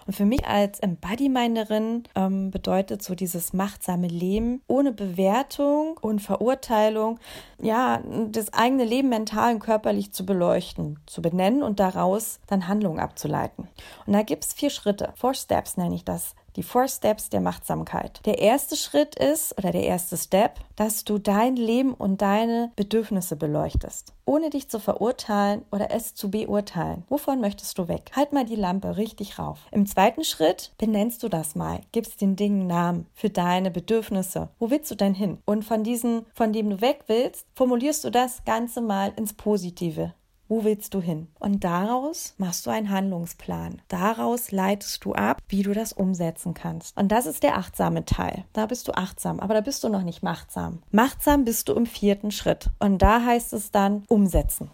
Und 0.06 0.16
für 0.16 0.24
mich 0.24 0.46
als 0.46 0.80
Embodiminerin 0.80 2.04
ähm, 2.16 2.52
bedeutet 2.52 3.02
so 3.02 3.16
dieses 3.16 3.54
machtsame 3.54 4.08
Leben 4.08 4.62
ohne 4.68 4.94
Bewertung 4.94 5.98
und 6.00 6.22
Verurteilung, 6.22 7.20
ja, 7.60 8.02
das 8.30 8.54
eigene 8.54 8.86
Leben 8.86 9.10
mental 9.10 9.56
und 9.56 9.60
körperlich 9.60 10.14
zu 10.14 10.26
beleuchten, 10.26 11.00
zu 11.06 11.22
benennen 11.24 11.64
und 11.64 11.80
daraus 11.80 12.40
dann 12.48 12.68
Handlungen 12.68 13.00
abzuleiten. 13.00 13.68
Und 14.06 14.14
da 14.14 14.22
gibt 14.22 14.46
es 14.46 14.54
vier 14.54 14.70
Schritte. 14.70 15.12
Four 15.16 15.34
Steps 15.34 15.76
nenne 15.76 15.96
ich 15.96 16.06
das 16.06 16.36
die 16.56 16.64
Four 16.64 16.88
Steps 16.88 17.30
der 17.30 17.42
Machtsamkeit. 17.42 18.22
Der 18.26 18.40
erste 18.40 18.76
Schritt 18.76 19.16
ist 19.16 19.58
oder 19.58 19.72
der 19.72 19.84
erste 19.84 20.18
Step, 20.18 20.60
dass 20.76 21.04
du 21.04 21.18
dein 21.18 21.56
Leben 21.56 21.94
und 21.94 22.22
deine 22.22 22.72
Bedürfnisse 22.76 23.36
beleuchtest, 23.36 24.14
ohne 24.26 24.50
dich 24.50 24.70
zu 24.70 24.80
verurteilen 24.80 25.64
oder 25.72 25.92
es 25.92 26.16
zu 26.16 26.32
beurteilen. 26.32 27.04
Wovon 27.10 27.42
möchtest 27.42 27.78
du 27.78 27.88
weg? 27.88 28.12
Halt 28.16 28.34
mal 28.34 28.46
die 28.46 28.56
Lampe 28.56 28.98
richtig 28.98 29.40
rauf. 29.40 29.60
Im 29.72 29.86
zweiten 29.86 30.24
Schritt 30.24 30.72
benennst 30.78 31.24
du 31.24 31.30
das 31.30 31.56
mal, 31.56 31.82
gibst 31.92 32.22
den 32.22 32.36
Dingen 32.36 32.68
Namen 32.68 33.08
für 33.14 33.30
deine 33.30 33.72
Bedürfnisse. 33.72 34.50
Wo 34.60 34.70
willst 34.70 34.92
du 34.92 34.96
denn 34.96 35.14
hin? 35.14 35.40
Und 35.46 35.64
von 35.66 35.84
diesen, 35.84 36.26
von 36.34 36.54
dem 36.54 36.70
du 36.70 36.82
weg 36.82 37.02
willst, 37.08 37.46
formulierst 37.56 38.04
du 38.04 38.10
das 38.10 38.44
Ganze 38.46 38.82
mal 38.82 39.14
ins 39.16 39.34
Positive. 39.34 40.14
Wo 40.50 40.64
willst 40.64 40.94
du 40.94 41.02
hin? 41.02 41.28
Und 41.40 41.64
daraus 41.64 42.34
machst 42.38 42.66
du 42.66 42.70
einen 42.70 42.90
Handlungsplan. 42.90 43.82
Daraus 43.88 44.52
leitest 44.52 45.06
du 45.06 45.14
ab, 45.14 45.42
wie 45.48 45.64
du 45.64 45.74
das 45.74 45.94
umsetzen 45.94 46.54
kannst. 46.54 46.98
Und 46.98 47.12
das 47.12 47.26
ist 47.26 47.44
der 47.44 47.58
achtsame 47.58 48.04
Teil. 48.06 48.44
Da 48.52 48.66
bist 48.66 48.88
du 48.88 48.92
achtsam, 48.92 49.40
aber 49.40 49.54
da 49.54 49.62
bist 49.62 49.84
du 49.84 49.90
noch 49.90 50.04
nicht 50.04 50.22
machtsam. 50.22 50.84
Machtsam 50.92 51.46
bist 51.46 51.70
du 51.70 51.74
im 51.74 51.86
vierten 51.86 52.32
Schritt. 52.32 52.70
Und 52.80 53.02
da 53.02 53.24
heißt 53.24 53.54
es 53.54 53.72
dann 53.72 54.04
umsetzen. 54.10 54.70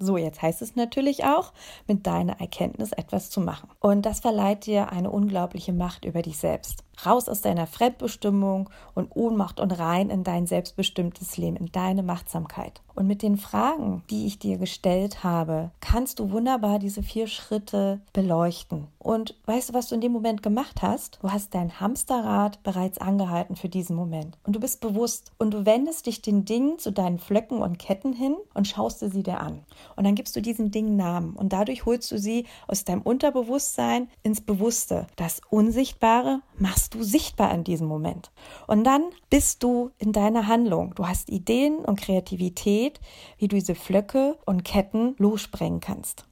So, 0.00 0.16
jetzt 0.16 0.42
heißt 0.42 0.60
es 0.60 0.74
natürlich 0.74 1.24
auch, 1.24 1.52
mit 1.86 2.06
deiner 2.06 2.40
Erkenntnis 2.40 2.92
etwas 2.92 3.30
zu 3.30 3.40
machen. 3.40 3.70
Und 3.78 4.04
das 4.04 4.20
verleiht 4.20 4.66
dir 4.66 4.90
eine 4.90 5.10
unglaubliche 5.10 5.72
Macht 5.72 6.04
über 6.04 6.20
dich 6.22 6.36
selbst. 6.36 6.82
Raus 7.04 7.28
aus 7.28 7.40
deiner 7.40 7.66
Fremdbestimmung 7.66 8.70
und 8.94 9.14
Ohnmacht 9.14 9.60
und 9.60 9.72
rein 9.72 10.10
in 10.10 10.24
dein 10.24 10.46
selbstbestimmtes 10.46 11.36
Leben, 11.36 11.56
in 11.56 11.72
deine 11.72 12.02
Machtsamkeit. 12.02 12.80
Und 12.94 13.06
mit 13.08 13.22
den 13.22 13.36
Fragen, 13.36 14.02
die 14.08 14.26
ich 14.26 14.38
dir 14.38 14.56
gestellt 14.56 15.24
habe, 15.24 15.70
kannst 15.80 16.20
du 16.20 16.30
wunderbar 16.30 16.78
diese 16.78 17.02
vier 17.02 17.26
Schritte 17.26 18.00
beleuchten. 18.12 18.86
Und 18.98 19.34
weißt 19.46 19.70
du, 19.70 19.74
was 19.74 19.88
du 19.88 19.96
in 19.96 20.00
dem 20.00 20.12
Moment 20.12 20.42
gemacht 20.42 20.80
hast? 20.80 21.18
Du 21.20 21.30
hast 21.30 21.54
dein 21.54 21.80
Hamsterrad 21.80 22.62
bereits 22.62 22.98
angehalten 22.98 23.56
für 23.56 23.68
diesen 23.68 23.96
Moment. 23.96 24.38
Und 24.44 24.54
du 24.54 24.60
bist 24.60 24.80
bewusst 24.80 25.32
und 25.38 25.52
du 25.52 25.66
wendest 25.66 26.06
dich 26.06 26.22
den 26.22 26.44
Dingen 26.44 26.78
zu 26.78 26.92
deinen 26.92 27.18
Flöcken 27.18 27.62
und 27.62 27.78
Ketten 27.78 28.12
hin 28.12 28.36
und 28.54 28.68
schaust 28.68 29.00
sie 29.00 29.22
dir 29.22 29.40
an. 29.40 29.60
Und 29.96 30.04
dann 30.04 30.14
gibst 30.14 30.36
du 30.36 30.40
diesen 30.40 30.70
Dingen 30.70 30.96
Namen 30.96 31.34
und 31.34 31.52
dadurch 31.52 31.84
holst 31.84 32.10
du 32.12 32.18
sie 32.18 32.46
aus 32.68 32.84
deinem 32.84 33.02
Unterbewusstsein 33.02 34.08
ins 34.22 34.40
Bewusste. 34.40 35.06
Das 35.16 35.40
Unsichtbare 35.50 36.40
machst 36.58 36.94
du 36.94 37.02
sichtbar 37.02 37.52
in 37.52 37.64
diesem 37.64 37.86
Moment. 37.86 38.30
Und 38.66 38.84
dann 38.84 39.10
bist 39.30 39.62
du 39.62 39.90
in 39.98 40.12
deiner 40.12 40.46
Handlung. 40.46 40.94
Du 40.94 41.06
hast 41.06 41.30
Ideen 41.30 41.78
und 41.78 42.00
Kreativität, 42.00 43.00
wie 43.38 43.48
du 43.48 43.56
diese 43.56 43.74
Flöcke 43.74 44.38
und 44.46 44.64
Ketten 44.64 45.14
lossprengen 45.18 45.80
kannst. 45.80 46.26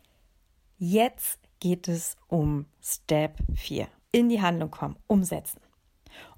Jetzt 0.78 1.38
geht 1.60 1.88
es 1.88 2.16
um 2.28 2.66
Step 2.82 3.38
4. 3.54 3.86
In 4.10 4.28
die 4.28 4.42
Handlung 4.42 4.70
kommen, 4.70 4.96
umsetzen. 5.06 5.60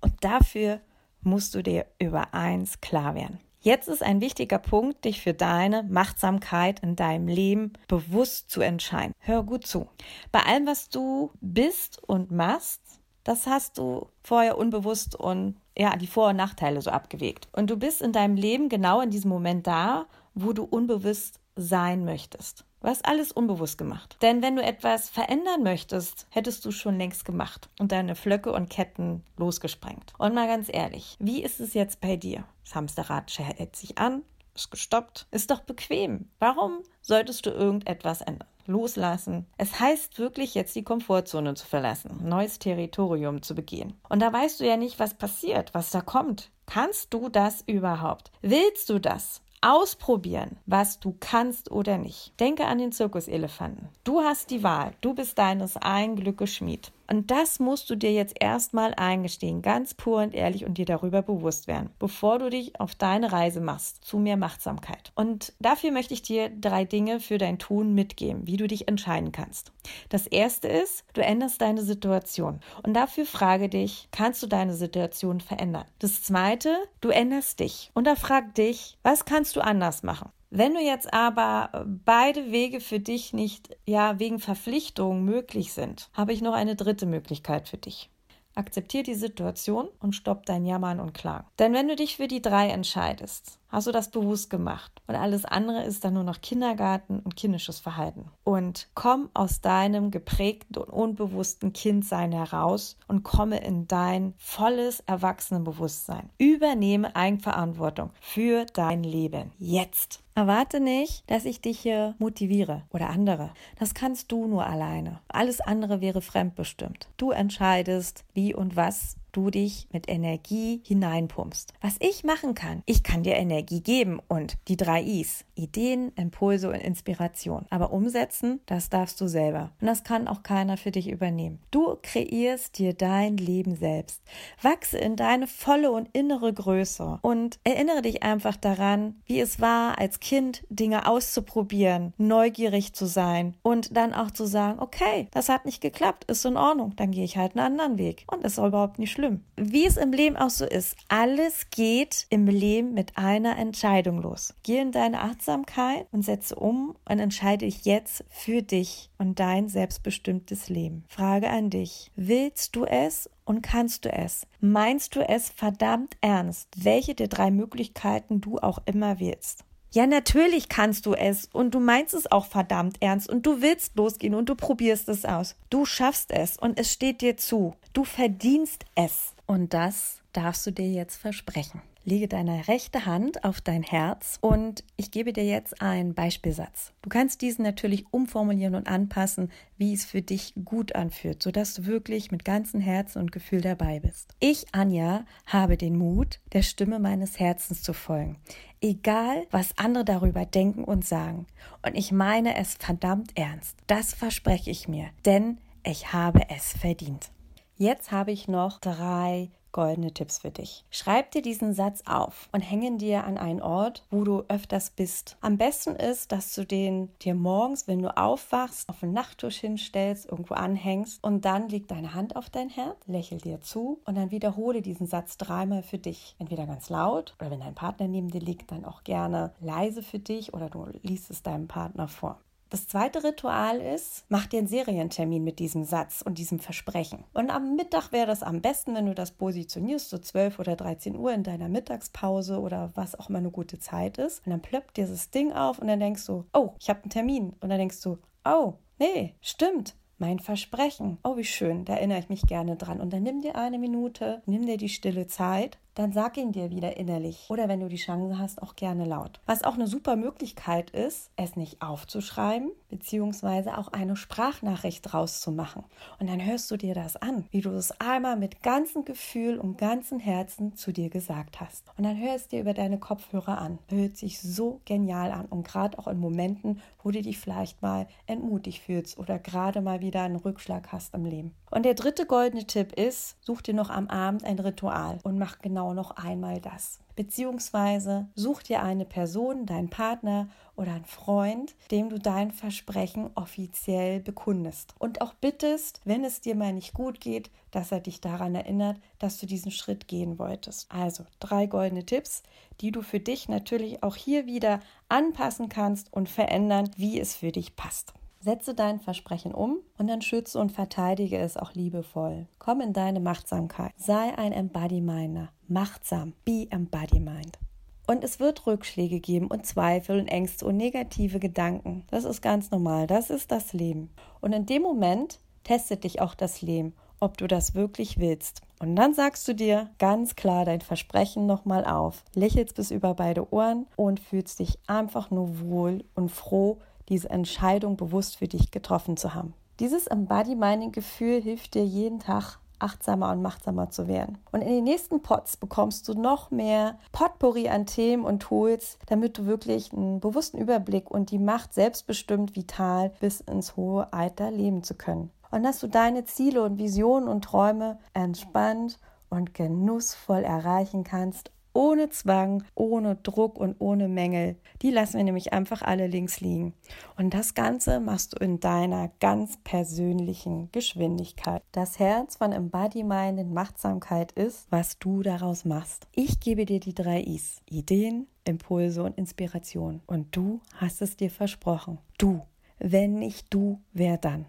Und 0.00 0.12
dafür 0.23 0.81
musst 1.23 1.55
du 1.55 1.62
dir 1.62 1.87
über 1.99 2.35
eins 2.35 2.81
klar 2.81 3.14
werden. 3.14 3.41
Jetzt 3.64 3.88
ist 3.88 4.03
ein 4.03 4.21
wichtiger 4.21 4.59
Punkt, 4.59 5.07
dich 5.07 5.23
für 5.23 5.33
deine 5.33 5.85
Machtsamkeit 5.85 6.81
in 6.81 6.97
deinem 6.97 7.29
Leben 7.29 7.73
bewusst 7.88 8.50
zu 8.50 8.61
entscheiden. 8.61 9.14
Hör 9.19 9.43
gut 9.43 9.67
zu. 9.67 9.88
Bei 10.31 10.41
allem, 10.41 10.67
was 10.67 10.91
du 10.91 11.31
bist 11.41 11.99
und 12.07 12.31
machst, 12.31 12.83
das 13.25 13.47
hast 13.47 13.78
du 13.78 14.09
vorher 14.23 14.59
unbewusst 14.59 15.16
und 15.16 15.57
ja, 15.76 15.97
die 15.97 16.07
Vor- 16.07 16.28
und 16.28 16.37
Nachteile 16.37 16.81
so 16.81 16.90
abgewegt. 16.90 17.49
Und 17.52 17.71
du 17.71 17.76
bist 17.76 18.00
in 18.00 18.12
deinem 18.12 18.37
Leben 18.37 18.69
genau 18.69 19.00
in 19.00 19.11
diesem 19.11 19.31
Moment 19.31 19.66
da, 19.66 20.07
wo 20.35 20.52
du 20.52 20.64
unbewusst 20.64 21.40
sein 21.57 22.04
möchtest. 22.04 22.64
Du 22.81 22.88
hast 22.88 23.07
alles 23.07 23.33
unbewusst 23.33 23.78
gemacht. 23.78 24.19
Denn 24.21 24.43
wenn 24.43 24.57
du 24.57 24.62
etwas 24.62 25.09
verändern 25.09 25.62
möchtest, 25.62 26.26
hättest 26.28 26.64
du 26.66 26.71
schon 26.71 26.99
längst 26.99 27.25
gemacht 27.25 27.71
und 27.78 27.93
deine 27.93 28.14
Flöcke 28.14 28.52
und 28.52 28.69
Ketten 28.69 29.25
losgesprengt. 29.38 30.12
Und 30.19 30.35
mal 30.35 30.47
ganz 30.47 30.69
ehrlich, 30.71 31.16
wie 31.19 31.43
ist 31.43 31.61
es 31.61 31.73
jetzt 31.73 32.02
bei 32.02 32.16
dir? 32.16 32.45
Das 32.62 32.75
Hamsterrad 32.75 33.38
hält 33.38 33.75
sich 33.75 33.97
an, 33.97 34.23
ist 34.54 34.71
gestoppt, 34.71 35.26
ist 35.31 35.50
doch 35.50 35.61
bequem. 35.61 36.28
Warum 36.38 36.83
solltest 37.00 37.47
du 37.47 37.50
irgendetwas 37.50 38.21
ändern? 38.21 38.49
Loslassen. 38.66 39.47
Es 39.59 39.80
heißt 39.80 40.18
wirklich 40.18 40.54
jetzt 40.54 40.75
die 40.76 40.85
Komfortzone 40.85 41.54
zu 41.54 41.66
verlassen, 41.66 42.21
neues 42.23 42.59
Territorium 42.59 43.42
zu 43.42 43.54
begehen. 43.54 43.94
Und 44.09 44.21
da 44.21 44.33
weißt 44.33 44.61
du 44.61 44.66
ja 44.66 44.76
nicht, 44.76 44.99
was 44.99 45.14
passiert, 45.14 45.75
was 45.75 45.90
da 45.90 46.00
kommt. 46.00 46.50
Kannst 46.66 47.12
du 47.12 47.28
das 47.28 47.62
überhaupt? 47.66 48.30
Willst 48.42 48.88
du 48.88 48.99
das? 48.99 49.42
Ausprobieren, 49.61 50.59
was 50.66 51.00
du 51.00 51.16
kannst 51.18 51.71
oder 51.71 51.97
nicht. 51.97 52.38
Denke 52.38 52.66
an 52.66 52.76
den 52.76 52.92
Zirkuselefanten. 52.92 53.88
Du 54.04 54.21
hast 54.21 54.50
die 54.50 54.62
Wahl. 54.62 54.92
Du 55.00 55.14
bist 55.14 55.38
deines 55.38 55.78
ein 55.78 56.16
Glückes 56.16 56.54
Schmied. 56.54 56.92
Und 57.08 57.30
das 57.30 57.61
musst 57.61 57.90
du 57.90 57.96
dir 57.96 58.12
jetzt 58.12 58.37
erstmal 58.40 58.94
eingestehen, 58.94 59.62
ganz 59.62 59.94
pur 59.94 60.23
und 60.23 60.34
ehrlich 60.34 60.64
und 60.64 60.78
dir 60.78 60.87
darüber 60.87 61.23
bewusst 61.23 61.66
werden, 61.66 61.90
bevor 61.99 62.38
du 62.38 62.50
dich 62.50 62.78
auf 62.80 62.94
deine 62.94 63.32
Reise 63.32 63.61
machst 63.61 64.04
zu 64.04 64.18
mehr 64.18 64.37
Machtsamkeit. 64.37 65.12
Und 65.14 65.52
dafür 65.58 65.90
möchte 65.90 66.14
ich 66.14 66.23
dir 66.23 66.49
drei 66.49 66.84
Dinge 66.84 67.20
für 67.20 67.38
dein 67.38 67.58
Tun 67.58 67.94
mitgeben, 67.94 68.46
wie 68.46 68.56
du 68.56 68.66
dich 68.66 68.88
entscheiden 68.88 69.32
kannst. 69.32 69.73
Das 70.08 70.26
erste 70.26 70.68
ist, 70.68 71.04
du 71.12 71.23
änderst 71.23 71.61
deine 71.61 71.82
Situation. 71.82 72.61
Und 72.82 72.94
dafür 72.94 73.26
frage 73.26 73.68
dich, 73.68 74.08
kannst 74.11 74.42
du 74.42 74.46
deine 74.46 74.75
Situation 74.75 75.40
verändern? 75.40 75.84
Das 75.99 76.23
zweite, 76.23 76.76
du 77.00 77.11
änderst 77.11 77.61
dich. 77.61 77.90
Und 77.94 78.06
da 78.06 78.14
frag 78.14 78.54
dich, 78.54 78.99
was 79.02 79.25
kannst 79.25 79.56
du 79.56 79.61
anders 79.61 80.02
machen? 80.02 80.30
Wenn 80.56 80.75
du 80.75 80.80
jetzt 80.80 81.12
aber 81.12 81.70
äh, 81.73 81.80
beide 81.84 82.52
Wege 82.52 82.78
für 82.80 83.00
dich 83.00 83.32
nicht, 83.32 83.76
ja, 83.87 84.20
wegen 84.20 84.38
Verpflichtung 84.38 85.25
möglich 85.25 85.73
sind, 85.73 86.11
habe 86.12 86.32
ich 86.32 86.42
noch 86.42 86.54
eine 86.54 86.76
dritte 86.76 87.06
Möglichkeit 87.06 87.68
für 87.68 87.76
dich. 87.76 88.08
Akzeptier 88.54 89.02
die 89.02 89.16
Situation 89.16 89.88
und 89.99 90.14
stopp 90.14 90.46
dein 90.46 90.64
Jammern 90.64 91.00
und 91.00 91.12
Klagen. 91.12 91.49
Denn 91.58 91.73
wenn 91.73 91.88
du 91.88 91.96
dich 91.96 92.18
für 92.18 92.28
die 92.28 92.40
drei 92.40 92.68
entscheidest, 92.68 93.58
hast 93.75 93.88
du 93.88 93.93
das 93.93 94.11
bewusst 94.11 94.50
gemacht. 94.50 94.93
Und 95.07 95.16
alles 95.16 95.45
andere 95.45 95.83
ist 95.83 96.04
dann 96.04 96.14
nur 96.14 96.23
noch 96.23 96.40
Kindergarten 96.40 97.19
und 97.19 97.37
kindisches 97.37 97.81
Verhalten. 97.81 98.31
Und 98.45 98.88
komm 98.95 99.31
aus 99.35 99.61
deinem 99.61 100.11
geprägten 100.11 100.76
und 100.78 100.90
unbewussten 100.90 101.73
Kindsein 101.73 102.33
heraus 102.33 102.97
und 103.09 103.25
komme 103.25 103.59
in 103.59 103.88
dein 103.88 104.35
volles 104.38 105.00
Erwachsenenbewusstsein. 105.00 106.31
Übernehme 106.38 107.14
Eigenverantwortung 107.16 108.11
für 108.21 108.64
dein 108.73 109.02
Leben. 109.02 109.50
Jetzt. 109.59 110.21
Erwarte 110.37 110.81
nicht, 110.81 111.28
dass 111.31 111.45
ich 111.45 111.61
dich 111.61 111.78
hier 111.78 112.14
motiviere 112.19 112.83
oder 112.90 113.11
andere. 113.11 113.50
Das 113.78 113.95
kannst 113.95 114.33
du 114.33 114.47
nur 114.47 114.66
alleine. 114.66 115.21
Alles 115.28 115.61
andere 115.61 116.00
wäre 116.00 116.23
fremdbestimmt. 116.23 117.09
Du 117.16 117.31
entscheidest, 117.31 118.25
wie 118.35 118.52
und 118.52 118.75
was 118.75 119.16
du 119.37 119.50
dich 119.50 119.88
mit 119.93 120.09
Energie 120.09 120.81
hineinpumpst. 120.85 121.75
Was 121.81 121.97
ich 122.00 122.25
machen 122.25 122.55
kann, 122.55 122.83
ich 122.87 123.03
kann 123.03 123.23
dir 123.23 123.35
Energie 123.35 123.81
geben 123.81 124.21
und 124.29 124.57
die 124.69 124.76
drei 124.76 125.03
Is, 125.03 125.45
Ideen, 125.55 126.12
Impulse 126.17 126.69
und 126.69 126.76
Inspiration. 126.76 127.67
Aber 127.71 127.93
umsetzen, 127.93 128.61
das 128.67 128.88
darfst 128.88 129.21
du 129.21 129.26
selber. 129.26 129.73
Und 129.81 129.87
das 129.87 130.05
kann 130.05 130.29
auch 130.29 130.43
keiner 130.43 130.76
für 130.76 130.91
dich 130.91 131.11
übernehmen. 131.11 131.59
Du 131.71 131.97
kreierst 132.03 132.79
dir 132.79 132.95
dein 132.95 133.37
Leben 133.37 133.76
selbst. 133.76 134.23
Wachse 134.62 134.99
in 134.99 135.17
deine 135.17 135.47
volle 135.47 135.91
und 135.91 136.09
innere 136.12 136.53
Größe 136.53 137.19
und 137.23 137.59
erinnere 137.64 138.03
dich 138.03 138.23
einfach 138.23 138.57
daran, 138.57 139.17
wie 139.26 139.41
es 139.41 139.61
war, 139.61 139.99
als 139.99 140.21
Kind 140.21 140.64
Dinge 140.69 141.07
auszuprobieren, 141.07 142.12
neugierig 142.17 142.95
zu 142.95 143.07
sein 143.07 143.57
und 143.62 143.97
dann 143.97 144.14
auch 144.14 144.31
zu 144.31 144.47
sagen, 144.47 144.79
okay, 144.81 145.29
das 145.33 145.49
hat 145.49 145.64
nicht 145.64 145.81
geklappt, 145.81 146.25
ist 146.31 146.45
in 146.45 146.57
Ordnung, 146.57 146.95
dann 146.97 147.11
gehe 147.11 147.25
ich 147.25 147.37
halt 147.37 147.57
einen 147.57 147.67
anderen 147.67 147.99
Weg. 147.99 148.25
Und 148.31 148.45
das 148.45 148.53
ist 148.53 148.59
überhaupt 148.59 148.99
nicht 148.99 149.12
schlimm 149.12 149.24
schlimm. 149.25 149.45
Wie 149.57 149.87
es 149.87 149.97
im 149.97 150.12
Leben 150.12 150.37
auch 150.37 150.50
so 150.50 150.64
ist, 150.64 150.97
alles 151.09 151.71
geht 151.71 152.26
im 152.31 152.47
Leben 152.47 152.95
mit 152.95 153.16
einer 153.16 153.57
Entscheidung 153.59 154.21
los. 154.21 154.54
Geh 154.62 154.78
in 154.78 154.93
deine 154.93 155.21
Achtsamkeit 155.21 156.07
und 156.12 156.23
setze 156.23 156.54
um 156.57 156.97
und 157.09 157.19
entscheide 157.19 157.64
dich 157.64 157.85
jetzt 157.85 158.25
für 158.28 158.62
dich 158.62 159.11
und 159.19 159.40
dein 159.40 159.69
selbstbestimmtes 159.69 160.69
Leben. 160.69 161.04
Frage 161.09 161.50
an 161.50 161.71
dich. 161.71 162.11
Willst 162.16 162.76
du 162.76 162.85
es 162.85 163.31
und 163.45 163.62
kannst 163.62 164.04
du 164.04 164.12
es? 164.12 164.47
Meinst 164.61 165.16
du 165.16 165.21
es 165.26 165.50
verdammt 165.50 166.16
ernst, 166.21 166.69
welche 166.76 167.14
der 167.14 167.28
drei 167.28 167.50
Möglichkeiten 167.50 168.40
du 168.40 168.59
auch 168.59 168.78
immer 168.87 169.21
wählst? 169.21 169.64
Ja, 169.95 170.09
natürlich 170.09 170.69
kannst 170.69 171.07
du 171.07 171.14
es 171.14 171.49
und 171.52 171.73
du 171.73 171.78
meinst 171.78 172.14
es 172.14 172.31
auch 172.33 172.47
verdammt 172.47 172.97
ernst 173.00 173.28
und 173.31 173.47
du 173.47 173.62
willst 173.62 173.95
losgehen 173.95 174.35
und 174.35 174.49
du 174.49 174.57
probierst 174.57 175.09
es 175.09 175.25
aus. 175.25 175.54
Du 175.71 175.85
schaffst 175.85 176.33
es 176.33 176.59
und 176.59 176.81
es 176.81 176.93
steht 176.93 177.21
dir 177.21 177.37
zu. 177.37 177.76
Du 177.94 178.02
verdienst 178.02 178.84
es. 178.96 179.34
Und 179.46 179.72
das 179.72 180.20
darfst 180.32 180.66
du 180.66 180.72
dir 180.72 180.90
jetzt 180.90 181.16
versprechen. 181.16 181.80
Lege 182.02 182.26
deine 182.26 182.66
rechte 182.66 183.06
Hand 183.06 183.44
auf 183.44 183.60
dein 183.60 183.84
Herz 183.84 184.38
und 184.40 184.82
ich 184.96 185.12
gebe 185.12 185.32
dir 185.32 185.44
jetzt 185.44 185.80
einen 185.80 186.12
Beispielsatz. 186.12 186.92
Du 187.02 187.08
kannst 187.08 187.40
diesen 187.40 187.62
natürlich 187.62 188.04
umformulieren 188.10 188.74
und 188.74 188.88
anpassen, 188.88 189.50
wie 189.78 189.94
es 189.94 190.04
für 190.04 190.22
dich 190.22 190.54
gut 190.64 190.94
anfühlt, 190.96 191.42
sodass 191.42 191.74
du 191.74 191.86
wirklich 191.86 192.32
mit 192.32 192.44
ganzem 192.44 192.80
Herzen 192.80 193.20
und 193.20 193.32
Gefühl 193.32 193.60
dabei 193.60 194.00
bist. 194.00 194.34
Ich, 194.40 194.66
Anja, 194.72 195.24
habe 195.46 195.76
den 195.76 195.96
Mut, 195.96 196.40
der 196.52 196.62
Stimme 196.62 196.98
meines 196.98 197.38
Herzens 197.38 197.82
zu 197.82 197.92
folgen. 197.92 198.38
Egal, 198.80 199.46
was 199.50 199.78
andere 199.78 200.04
darüber 200.04 200.44
denken 200.44 200.82
und 200.82 201.06
sagen. 201.06 201.46
Und 201.86 201.94
ich 201.94 202.10
meine 202.10 202.56
es 202.56 202.74
verdammt 202.74 203.30
ernst. 203.38 203.78
Das 203.86 204.12
verspreche 204.14 204.70
ich 204.70 204.88
mir, 204.88 205.10
denn 205.24 205.58
ich 205.84 206.12
habe 206.12 206.50
es 206.50 206.72
verdient. 206.72 207.30
Jetzt 207.76 208.12
habe 208.12 208.31
ich 208.31 208.47
noch 208.47 208.78
drei 208.78 209.50
goldene 209.73 210.14
Tipps 210.14 210.38
für 210.38 210.52
dich. 210.52 210.85
Schreib 210.90 211.33
dir 211.33 211.43
diesen 211.43 211.75
Satz 211.75 212.04
auf 212.07 212.49
und 212.52 212.61
hänge 212.61 212.97
dir 212.97 213.25
an 213.25 213.37
einen 213.37 213.61
Ort, 213.61 214.04
wo 214.12 214.23
du 214.23 214.45
öfters 214.47 214.90
bist. 214.90 215.37
Am 215.40 215.59
besten 215.59 215.97
ist, 215.97 216.31
dass 216.31 216.54
du 216.54 216.64
den 216.64 217.11
dir 217.19 217.35
morgens, 217.35 217.88
wenn 217.88 218.00
du 218.00 218.16
aufwachst, 218.16 218.88
auf 218.88 219.00
den 219.00 219.12
Nachttisch 219.12 219.57
hinstellst, 219.57 220.26
irgendwo 220.31 220.54
anhängst 220.54 221.23
und 221.25 221.45
dann 221.45 221.69
leg 221.69 221.88
deine 221.88 222.14
Hand 222.14 222.37
auf 222.37 222.49
dein 222.49 222.69
Herz, 222.69 222.97
lächel 223.07 223.38
dir 223.38 223.61
zu 223.61 224.00
und 224.04 224.14
dann 224.14 224.31
wiederhole 224.31 224.81
diesen 224.81 225.09
Satz 225.09 225.37
dreimal 225.37 225.83
für 225.83 225.99
dich. 225.99 226.37
Entweder 226.38 226.66
ganz 226.66 226.88
laut 226.88 227.35
oder 227.40 227.50
wenn 227.50 227.61
dein 227.61 227.75
Partner 227.75 228.07
neben 228.07 228.31
dir 228.31 228.40
liegt, 228.40 228.71
dann 228.71 228.85
auch 228.85 229.02
gerne 229.02 229.52
leise 229.61 230.04
für 230.04 230.21
dich 230.21 230.54
oder 230.54 230.71
du 230.71 230.87
liest 231.02 231.31
es 231.33 231.43
deinem 231.43 231.66
Partner 231.66 232.07
vor. 232.07 232.38
Das 232.75 232.88
zweite 232.88 233.23
Ritual 233.23 233.81
ist, 233.81 234.25
mach 234.28 234.47
dir 234.47 234.59
einen 234.59 234.66
Serientermin 234.66 235.45
mit 235.45 235.61
diesem 235.61 235.85
Satz 235.85 236.23
und 236.23 236.38
diesem 236.38 236.59
Versprechen. 236.59 237.23
Und 237.33 237.50
am 237.50 237.76
Mittag 237.76 238.11
wäre 238.11 238.26
das 238.26 238.43
am 238.43 238.62
besten, 238.62 238.97
wenn 238.97 239.07
du 239.07 239.14
das 239.14 239.31
positionierst, 239.31 240.11
so 240.11 240.19
12 240.19 240.59
oder 240.59 240.75
13 240.75 241.14
Uhr 241.14 241.33
in 241.33 241.45
deiner 241.45 241.69
Mittagspause 241.69 242.59
oder 242.59 242.90
was 242.97 243.16
auch 243.16 243.28
immer 243.28 243.38
eine 243.38 243.52
gute 243.52 243.78
Zeit 243.78 244.19
ist. 244.19 244.45
Und 244.45 244.50
dann 244.50 244.61
plöppt 244.61 244.97
dieses 244.97 245.31
Ding 245.31 245.52
auf 245.52 245.78
und 245.78 245.87
dann 245.87 246.00
denkst 246.00 246.26
du, 246.26 246.47
oh, 246.52 246.73
ich 246.81 246.90
habe 246.90 247.02
einen 247.04 247.11
Termin. 247.11 247.52
Und 247.61 247.69
dann 247.69 247.78
denkst 247.78 248.02
du, 248.02 248.19
oh, 248.45 248.75
nee, 248.99 249.37
stimmt 249.40 249.95
mein 250.19 250.40
Versprechen. 250.40 251.19
Oh, 251.23 251.37
wie 251.37 251.45
schön, 251.45 251.85
da 251.85 251.95
erinnere 251.95 252.19
ich 252.19 252.28
mich 252.28 252.43
gerne 252.43 252.75
dran. 252.75 253.00
Und 253.00 253.12
dann 253.12 253.23
nimm 253.23 253.40
dir 253.40 253.54
eine 253.54 253.78
Minute, 253.78 254.43
nimm 254.47 254.66
dir 254.66 254.78
die 254.78 254.88
stille 254.88 255.28
Zeit 255.28 255.78
dann 255.94 256.12
sag 256.12 256.36
ihn 256.36 256.52
dir 256.52 256.70
wieder 256.70 256.96
innerlich. 256.96 257.46
Oder 257.48 257.68
wenn 257.68 257.80
du 257.80 257.88
die 257.88 257.96
Chance 257.96 258.38
hast, 258.38 258.62
auch 258.62 258.76
gerne 258.76 259.04
laut. 259.04 259.40
Was 259.46 259.64
auch 259.64 259.74
eine 259.74 259.86
super 259.86 260.16
Möglichkeit 260.16 260.90
ist, 260.90 261.30
es 261.36 261.56
nicht 261.56 261.82
aufzuschreiben, 261.82 262.70
beziehungsweise 262.88 263.78
auch 263.78 263.88
eine 263.88 264.16
Sprachnachricht 264.16 265.14
rauszumachen. 265.14 265.84
Und 266.18 266.28
dann 266.28 266.44
hörst 266.44 266.70
du 266.70 266.76
dir 266.76 266.94
das 266.94 267.16
an, 267.16 267.44
wie 267.50 267.60
du 267.60 267.70
es 267.70 267.92
einmal 268.00 268.36
mit 268.36 268.62
ganzem 268.62 269.04
Gefühl 269.04 269.58
und 269.58 269.78
ganzem 269.78 270.18
Herzen 270.18 270.76
zu 270.76 270.92
dir 270.92 271.10
gesagt 271.10 271.61
hast. 271.61 271.85
Und 271.96 272.04
dann 272.04 272.18
hörst 272.18 272.52
dir 272.52 272.61
über 272.61 272.74
deine 272.74 272.98
Kopfhörer 272.98 273.59
an. 273.59 273.78
Hört 273.88 274.16
sich 274.16 274.40
so 274.40 274.80
genial 274.85 275.30
an. 275.30 275.46
Und 275.46 275.66
gerade 275.66 275.98
auch 275.98 276.09
in 276.09 276.18
Momenten, 276.18 276.80
wo 277.02 277.11
du 277.11 277.22
dich 277.22 277.38
vielleicht 277.38 277.83
mal 277.83 278.07
entmutigt 278.26 278.83
fühlst 278.83 279.18
oder 279.18 279.38
gerade 279.38 279.80
mal 279.80 280.00
wieder 280.00 280.22
einen 280.22 280.37
Rückschlag 280.37 280.90
hast 280.90 281.14
im 281.14 281.24
Leben. 281.24 281.54
Und 281.70 281.85
der 281.85 281.94
dritte 281.94 282.24
goldene 282.24 282.66
Tipp 282.66 282.92
ist, 282.92 283.37
such 283.44 283.61
dir 283.61 283.74
noch 283.74 283.90
am 283.90 284.07
Abend 284.09 284.44
ein 284.44 284.61
Ritual 284.61 285.18
und 285.24 285.38
mach 285.38 285.59
genau 285.59 285.84
noch 285.92 286.12
einmal 286.12 286.61
das. 286.61 287.01
Beziehungsweise 287.16 288.29
such 288.35 288.62
dir 288.62 288.83
eine 288.83 289.05
Person, 289.05 289.66
deinen 289.66 289.90
Partner 289.90 290.49
oder 290.77 290.94
einen 290.94 291.05
Freund, 291.05 291.75
dem 291.90 292.09
du 292.09 292.18
dein 292.18 292.51
Versprechen 292.51 293.31
offiziell 293.35 294.20
bekundest. 294.20 294.94
Und 294.99 295.20
auch 295.20 295.35
bittest, 295.35 296.01
wenn 296.05 296.25
es 296.25 296.40
dir 296.40 296.57
mal 296.57 296.73
nicht 296.73 296.94
gut 296.94 297.20
geht, 297.20 297.51
dass 297.70 297.92
er 297.92 298.01
dich 298.01 298.20
daran 298.20 298.55
erinnert, 298.55 298.99
dass 299.18 299.38
du 299.38 299.47
diesen 299.47 299.70
Schritt 299.70 300.09
gehen 300.09 300.38
wolltest. 300.38 300.90
Also 300.90 301.25
drei 301.40 301.66
goldene 301.66 302.07
Tipps, 302.07 302.42
die 302.81 302.92
du 302.92 303.03
für 303.03 303.20
dich 303.20 303.49
natürlich 303.49 304.03
auch 304.03 304.16
hier 304.16 304.47
wieder 304.47 304.81
anpassen 305.09 305.68
kannst 305.68 306.12
und 306.12 306.29
verändern, 306.29 306.90
wie 306.97 307.20
es 307.20 307.37
für 307.37 307.53
dich 307.53 307.77
passt. 307.77 308.14
Setze 308.44 308.75
dein 308.75 309.01
Versprechen 309.01 309.55
um 309.55 309.79
und 309.97 310.07
dann 310.07 310.20
schütze 310.20 310.59
und 310.59 310.70
verteidige 310.70 311.38
es 311.38 311.57
auch 311.57 311.73
liebevoll. 311.73 312.47
Komm 312.59 312.83
in 312.83 312.92
deine 312.92 313.18
Machtsamkeit. 313.18 313.92
Sei 313.97 314.37
ein 314.37 314.53
Embodyminer. 314.53 315.49
Machtsam. 315.68 316.33
Be 316.44 316.66
Embodiment. 316.70 317.59
Und 318.07 318.22
es 318.22 318.38
wird 318.38 318.66
Rückschläge 318.66 319.20
geben 319.20 319.46
und 319.46 319.66
Zweifel 319.66 320.20
und 320.20 320.29
Ängste 320.29 320.66
und 320.66 320.77
negative 320.77 321.38
Gedanken. 321.38 322.05
Das 322.11 322.24
ist 322.24 322.42
ganz 322.42 322.70
normal. 322.70 323.07
Das 323.07 323.31
ist 323.31 323.50
das 323.50 323.72
Leben. 323.72 324.11
Und 324.40 324.53
in 324.53 324.66
dem 324.66 324.83
Moment 324.83 325.40
testet 325.64 326.05
dich 326.05 326.20
auch 326.20 326.35
das 326.35 326.61
Leben, 326.61 326.94
ob 327.18 327.38
du 327.38 327.46
das 327.46 327.74
wirklich 327.74 328.18
willst. 328.18 328.61
Und 328.79 328.96
dann 328.96 329.14
sagst 329.14 329.48
du 329.48 329.55
dir 329.55 329.88
ganz 329.98 330.37
klar 330.37 330.66
dein 330.66 330.83
Versprechen 330.83 331.46
nochmal 331.46 331.87
auf, 331.87 332.24
lächelst 332.35 332.74
bis 332.74 332.90
über 332.90 333.14
beide 333.14 333.50
Ohren 333.53 333.87
und 333.96 334.20
fühlst 334.20 334.59
dich 334.59 334.79
einfach 334.87 335.31
nur 335.31 335.61
wohl 335.61 336.05
und 336.14 336.31
froh, 336.31 336.79
diese 337.09 337.31
Entscheidung 337.31 337.96
bewusst 337.96 338.37
für 338.37 338.48
dich 338.48 338.70
getroffen 338.70 339.16
zu 339.16 339.35
haben. 339.35 339.55
Dieses 339.81 340.07
Embody-Mining-Gefühl 340.07 341.40
hilft 341.40 341.74
dir 341.74 341.85
jeden 341.85 342.20
Tag 342.20 342.59
achtsamer 342.85 343.33
und 343.33 343.42
machtsamer 343.42 343.90
zu 343.90 344.07
werden. 344.07 344.38
Und 344.53 344.61
in 344.61 344.68
den 344.68 344.85
nächsten 344.85 345.23
Pots 345.23 345.57
bekommst 345.57 346.07
du 346.07 346.14
noch 346.14 346.51
mehr 346.51 346.99
Potpourri 347.12 347.68
an 347.68 347.87
Themen 347.87 348.25
und 348.25 348.40
Tools, 348.40 348.99
damit 349.07 349.38
du 349.38 349.47
wirklich 349.47 349.92
einen 349.92 350.20
bewussten 350.20 350.59
Überblick 350.59 351.11
und 351.11 351.31
die 351.31 351.38
Macht 351.38 351.73
selbstbestimmt 351.75 352.55
vital 352.55 353.12
bis 353.20 353.40
ins 353.40 353.77
hohe 353.77 354.12
Alter 354.12 354.51
leben 354.51 354.83
zu 354.83 354.94
können. 354.94 355.31
Und 355.51 355.62
dass 355.62 355.81
du 355.81 355.88
deine 355.88 356.25
Ziele 356.25 356.62
und 356.62 356.79
Visionen 356.79 357.29
und 357.29 357.44
Träume 357.44 357.99
entspannt 358.12 358.99
und 359.31 359.55
genussvoll 359.55 360.42
erreichen 360.42 361.05
kannst, 361.05 361.51
ohne 361.74 362.08
Zwang, 362.08 362.64
ohne 362.74 363.16
Druck 363.16 363.58
und 363.58 363.76
ohne 363.80 364.08
Mängel. 364.08 364.56
Die 364.80 364.90
lassen 364.90 365.18
wir 365.18 365.24
nämlich 365.24 365.52
einfach 365.52 365.82
alle 365.82 366.06
links 366.06 366.40
liegen. 366.40 366.72
Und 367.16 367.34
das 367.34 367.54
Ganze 367.54 368.00
machst 368.00 368.32
du 368.32 368.44
in 368.44 368.60
deiner 368.60 369.10
ganz 369.20 369.58
persönlichen 369.62 370.70
Geschwindigkeit. 370.72 371.62
Das 371.72 371.98
Herz 371.98 372.37
von 372.37 372.52
Embody 372.52 373.04
Mind 373.04 373.38
in 373.38 373.52
Machtsamkeit 373.52 374.32
ist, 374.32 374.66
was 374.70 374.98
du 374.98 375.22
daraus 375.22 375.64
machst. 375.64 376.06
Ich 376.14 376.40
gebe 376.40 376.64
dir 376.64 376.80
die 376.80 376.94
drei 376.94 377.20
Is. 377.20 377.60
Ideen, 377.68 378.28
Impulse 378.44 379.02
und 379.02 379.18
Inspiration. 379.18 380.00
Und 380.06 380.34
du 380.34 380.60
hast 380.76 381.02
es 381.02 381.16
dir 381.16 381.30
versprochen. 381.30 381.98
Du. 382.18 382.42
Wenn 382.78 383.14
nicht 383.18 383.46
du, 383.54 383.80
wer 383.92 384.18
dann? 384.18 384.46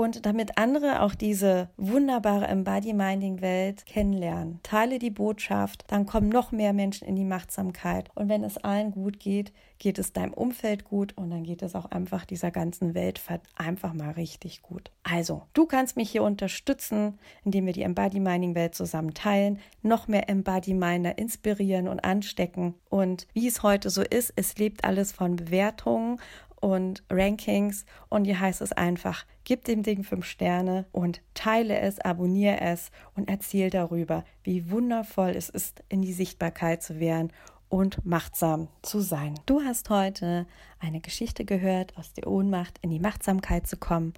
Und 0.00 0.24
damit 0.24 0.56
andere 0.56 1.02
auch 1.02 1.14
diese 1.14 1.68
wunderbare 1.76 2.46
Embody-Minding-Welt 2.46 3.84
kennenlernen. 3.84 4.58
Teile 4.62 4.98
die 4.98 5.10
Botschaft, 5.10 5.84
dann 5.88 6.06
kommen 6.06 6.30
noch 6.30 6.52
mehr 6.52 6.72
Menschen 6.72 7.06
in 7.06 7.16
die 7.16 7.24
Machtsamkeit. 7.24 8.08
Und 8.14 8.30
wenn 8.30 8.42
es 8.42 8.56
allen 8.56 8.92
gut 8.92 9.20
geht, 9.20 9.52
geht 9.78 9.98
es 9.98 10.14
deinem 10.14 10.32
Umfeld 10.32 10.84
gut 10.84 11.16
und 11.18 11.30
dann 11.30 11.42
geht 11.42 11.62
es 11.62 11.74
auch 11.74 11.86
einfach 11.86 12.24
dieser 12.24 12.50
ganzen 12.50 12.94
Welt 12.94 13.20
einfach 13.56 13.92
mal 13.92 14.12
richtig 14.12 14.62
gut. 14.62 14.90
Also, 15.02 15.42
du 15.52 15.66
kannst 15.66 15.96
mich 15.96 16.10
hier 16.10 16.22
unterstützen, 16.22 17.18
indem 17.44 17.66
wir 17.66 17.74
die 17.74 17.82
Embody-Minding-Welt 17.82 18.74
zusammen 18.74 19.12
teilen, 19.12 19.58
noch 19.82 20.08
mehr 20.08 20.30
Embody-Minder 20.30 21.18
inspirieren 21.18 21.88
und 21.88 22.00
anstecken. 22.00 22.74
Und 22.88 23.26
wie 23.34 23.46
es 23.46 23.62
heute 23.62 23.90
so 23.90 24.02
ist, 24.02 24.32
es 24.36 24.56
lebt 24.56 24.84
alles 24.84 25.12
von 25.12 25.36
Bewertungen 25.36 26.18
und 26.60 27.02
Rankings. 27.10 27.84
Und 28.08 28.24
hier 28.24 28.38
heißt 28.38 28.60
es 28.60 28.72
einfach, 28.72 29.24
gib 29.44 29.64
dem 29.64 29.82
Ding 29.82 30.04
fünf 30.04 30.26
Sterne 30.26 30.86
und 30.92 31.22
teile 31.34 31.78
es, 31.78 31.98
abonniere 31.98 32.60
es 32.60 32.90
und 33.16 33.28
erzähl 33.28 33.70
darüber, 33.70 34.24
wie 34.42 34.70
wundervoll 34.70 35.30
es 35.30 35.48
ist, 35.48 35.82
in 35.88 36.02
die 36.02 36.12
Sichtbarkeit 36.12 36.82
zu 36.82 37.00
werden 37.00 37.32
und 37.70 38.04
machtsam 38.04 38.68
zu 38.82 39.00
sein. 39.00 39.34
Du 39.46 39.62
hast 39.62 39.88
heute 39.88 40.46
eine 40.78 41.00
Geschichte 41.00 41.44
gehört, 41.44 41.96
aus 41.96 42.12
der 42.12 42.26
Ohnmacht 42.26 42.78
in 42.82 42.90
die 42.90 42.98
Machtsamkeit 42.98 43.66
zu 43.66 43.78
kommen. 43.78 44.12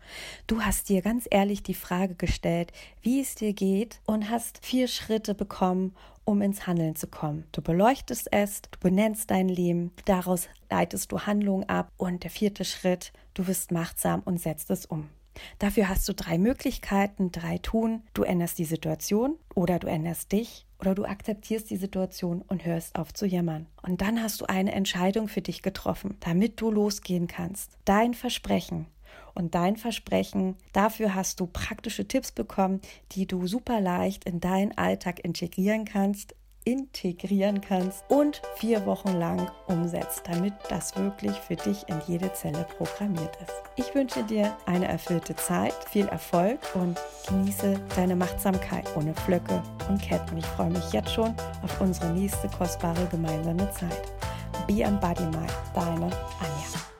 Du 0.46 0.62
hast 0.62 0.88
dir 0.88 1.02
ganz 1.02 1.28
ehrlich 1.30 1.62
die 1.62 1.74
Frage 1.74 2.14
gestellt, 2.14 2.72
wie 3.02 3.20
es 3.20 3.36
dir 3.36 3.52
geht 3.52 4.00
und 4.06 4.30
hast 4.30 4.64
vier 4.64 4.88
Schritte 4.88 5.34
bekommen, 5.34 5.94
um 6.24 6.40
ins 6.40 6.66
Handeln 6.66 6.96
zu 6.96 7.06
kommen. 7.06 7.44
Du 7.52 7.62
beleuchtest 7.62 8.32
es, 8.32 8.62
du 8.62 8.78
benennst 8.80 9.30
dein 9.30 9.48
Leben, 9.48 9.92
daraus 10.06 10.48
leitest 10.70 11.12
du 11.12 11.20
Handlungen 11.20 11.68
ab 11.68 11.92
und 11.96 12.24
der 12.24 12.30
vierte 12.30 12.64
Schritt, 12.64 13.12
du 13.34 13.46
wirst 13.46 13.70
machtsam 13.70 14.22
und 14.24 14.40
setzt 14.40 14.70
es 14.70 14.86
um. 14.86 15.08
Dafür 15.58 15.88
hast 15.88 16.08
du 16.08 16.14
drei 16.14 16.38
Möglichkeiten, 16.38 17.32
drei 17.32 17.58
Tun. 17.58 18.02
Du 18.14 18.22
änderst 18.22 18.58
die 18.58 18.64
Situation 18.64 19.38
oder 19.54 19.78
du 19.78 19.86
änderst 19.86 20.32
dich 20.32 20.66
oder 20.82 20.96
du 20.96 21.04
akzeptierst 21.04 21.70
die 21.70 21.76
Situation 21.76 22.42
und 22.48 22.64
hörst 22.64 22.96
auf 22.96 23.14
zu 23.14 23.24
jammern. 23.24 23.66
Und 23.82 24.00
dann 24.00 24.20
hast 24.20 24.40
du 24.40 24.46
eine 24.46 24.72
Entscheidung 24.72 25.28
für 25.28 25.40
dich 25.40 25.62
getroffen, 25.62 26.16
damit 26.18 26.60
du 26.60 26.72
losgehen 26.72 27.28
kannst. 27.28 27.78
Dein 27.84 28.14
Versprechen. 28.14 28.86
Und 29.32 29.54
dein 29.54 29.76
Versprechen, 29.76 30.56
dafür 30.72 31.14
hast 31.14 31.38
du 31.38 31.46
praktische 31.46 32.06
Tipps 32.08 32.32
bekommen, 32.32 32.80
die 33.12 33.26
du 33.26 33.46
super 33.46 33.80
leicht 33.80 34.24
in 34.24 34.40
deinen 34.40 34.76
Alltag 34.76 35.24
integrieren 35.24 35.84
kannst, 35.84 36.34
integrieren 36.64 37.60
kannst 37.60 38.04
und 38.08 38.42
vier 38.56 38.86
Wochen 38.86 39.18
lang 39.18 39.50
umsetzt, 39.66 40.22
damit 40.26 40.54
das 40.68 40.96
wirklich 40.96 41.36
für 41.36 41.56
dich 41.56 41.88
in 41.88 42.00
jede 42.06 42.32
Zelle 42.32 42.66
programmiert 42.76 43.36
ist. 43.36 43.54
Ich 43.76 43.94
wünsche 43.94 44.22
dir 44.24 44.56
eine 44.66 44.86
erfüllte 44.86 45.34
Zeit, 45.34 45.74
viel 45.90 46.06
Erfolg 46.08 46.60
und 46.74 47.00
genieße 47.28 47.80
deine 47.96 48.16
Machtsamkeit 48.16 48.86
ohne 48.96 49.14
Flöcke 49.14 49.62
und 49.88 50.00
Ketten. 50.00 50.36
Ich 50.36 50.46
freue 50.46 50.70
mich 50.70 50.92
jetzt 50.92 51.12
schon 51.12 51.34
auf 51.62 51.80
unsere 51.80 52.12
nächste 52.12 52.48
kostbare 52.48 53.06
gemeinsame 53.10 53.70
Zeit. 53.72 54.12
Be 54.66 54.82
Embodiment, 54.82 55.50
deine 55.74 56.04
Anja. 56.04 56.91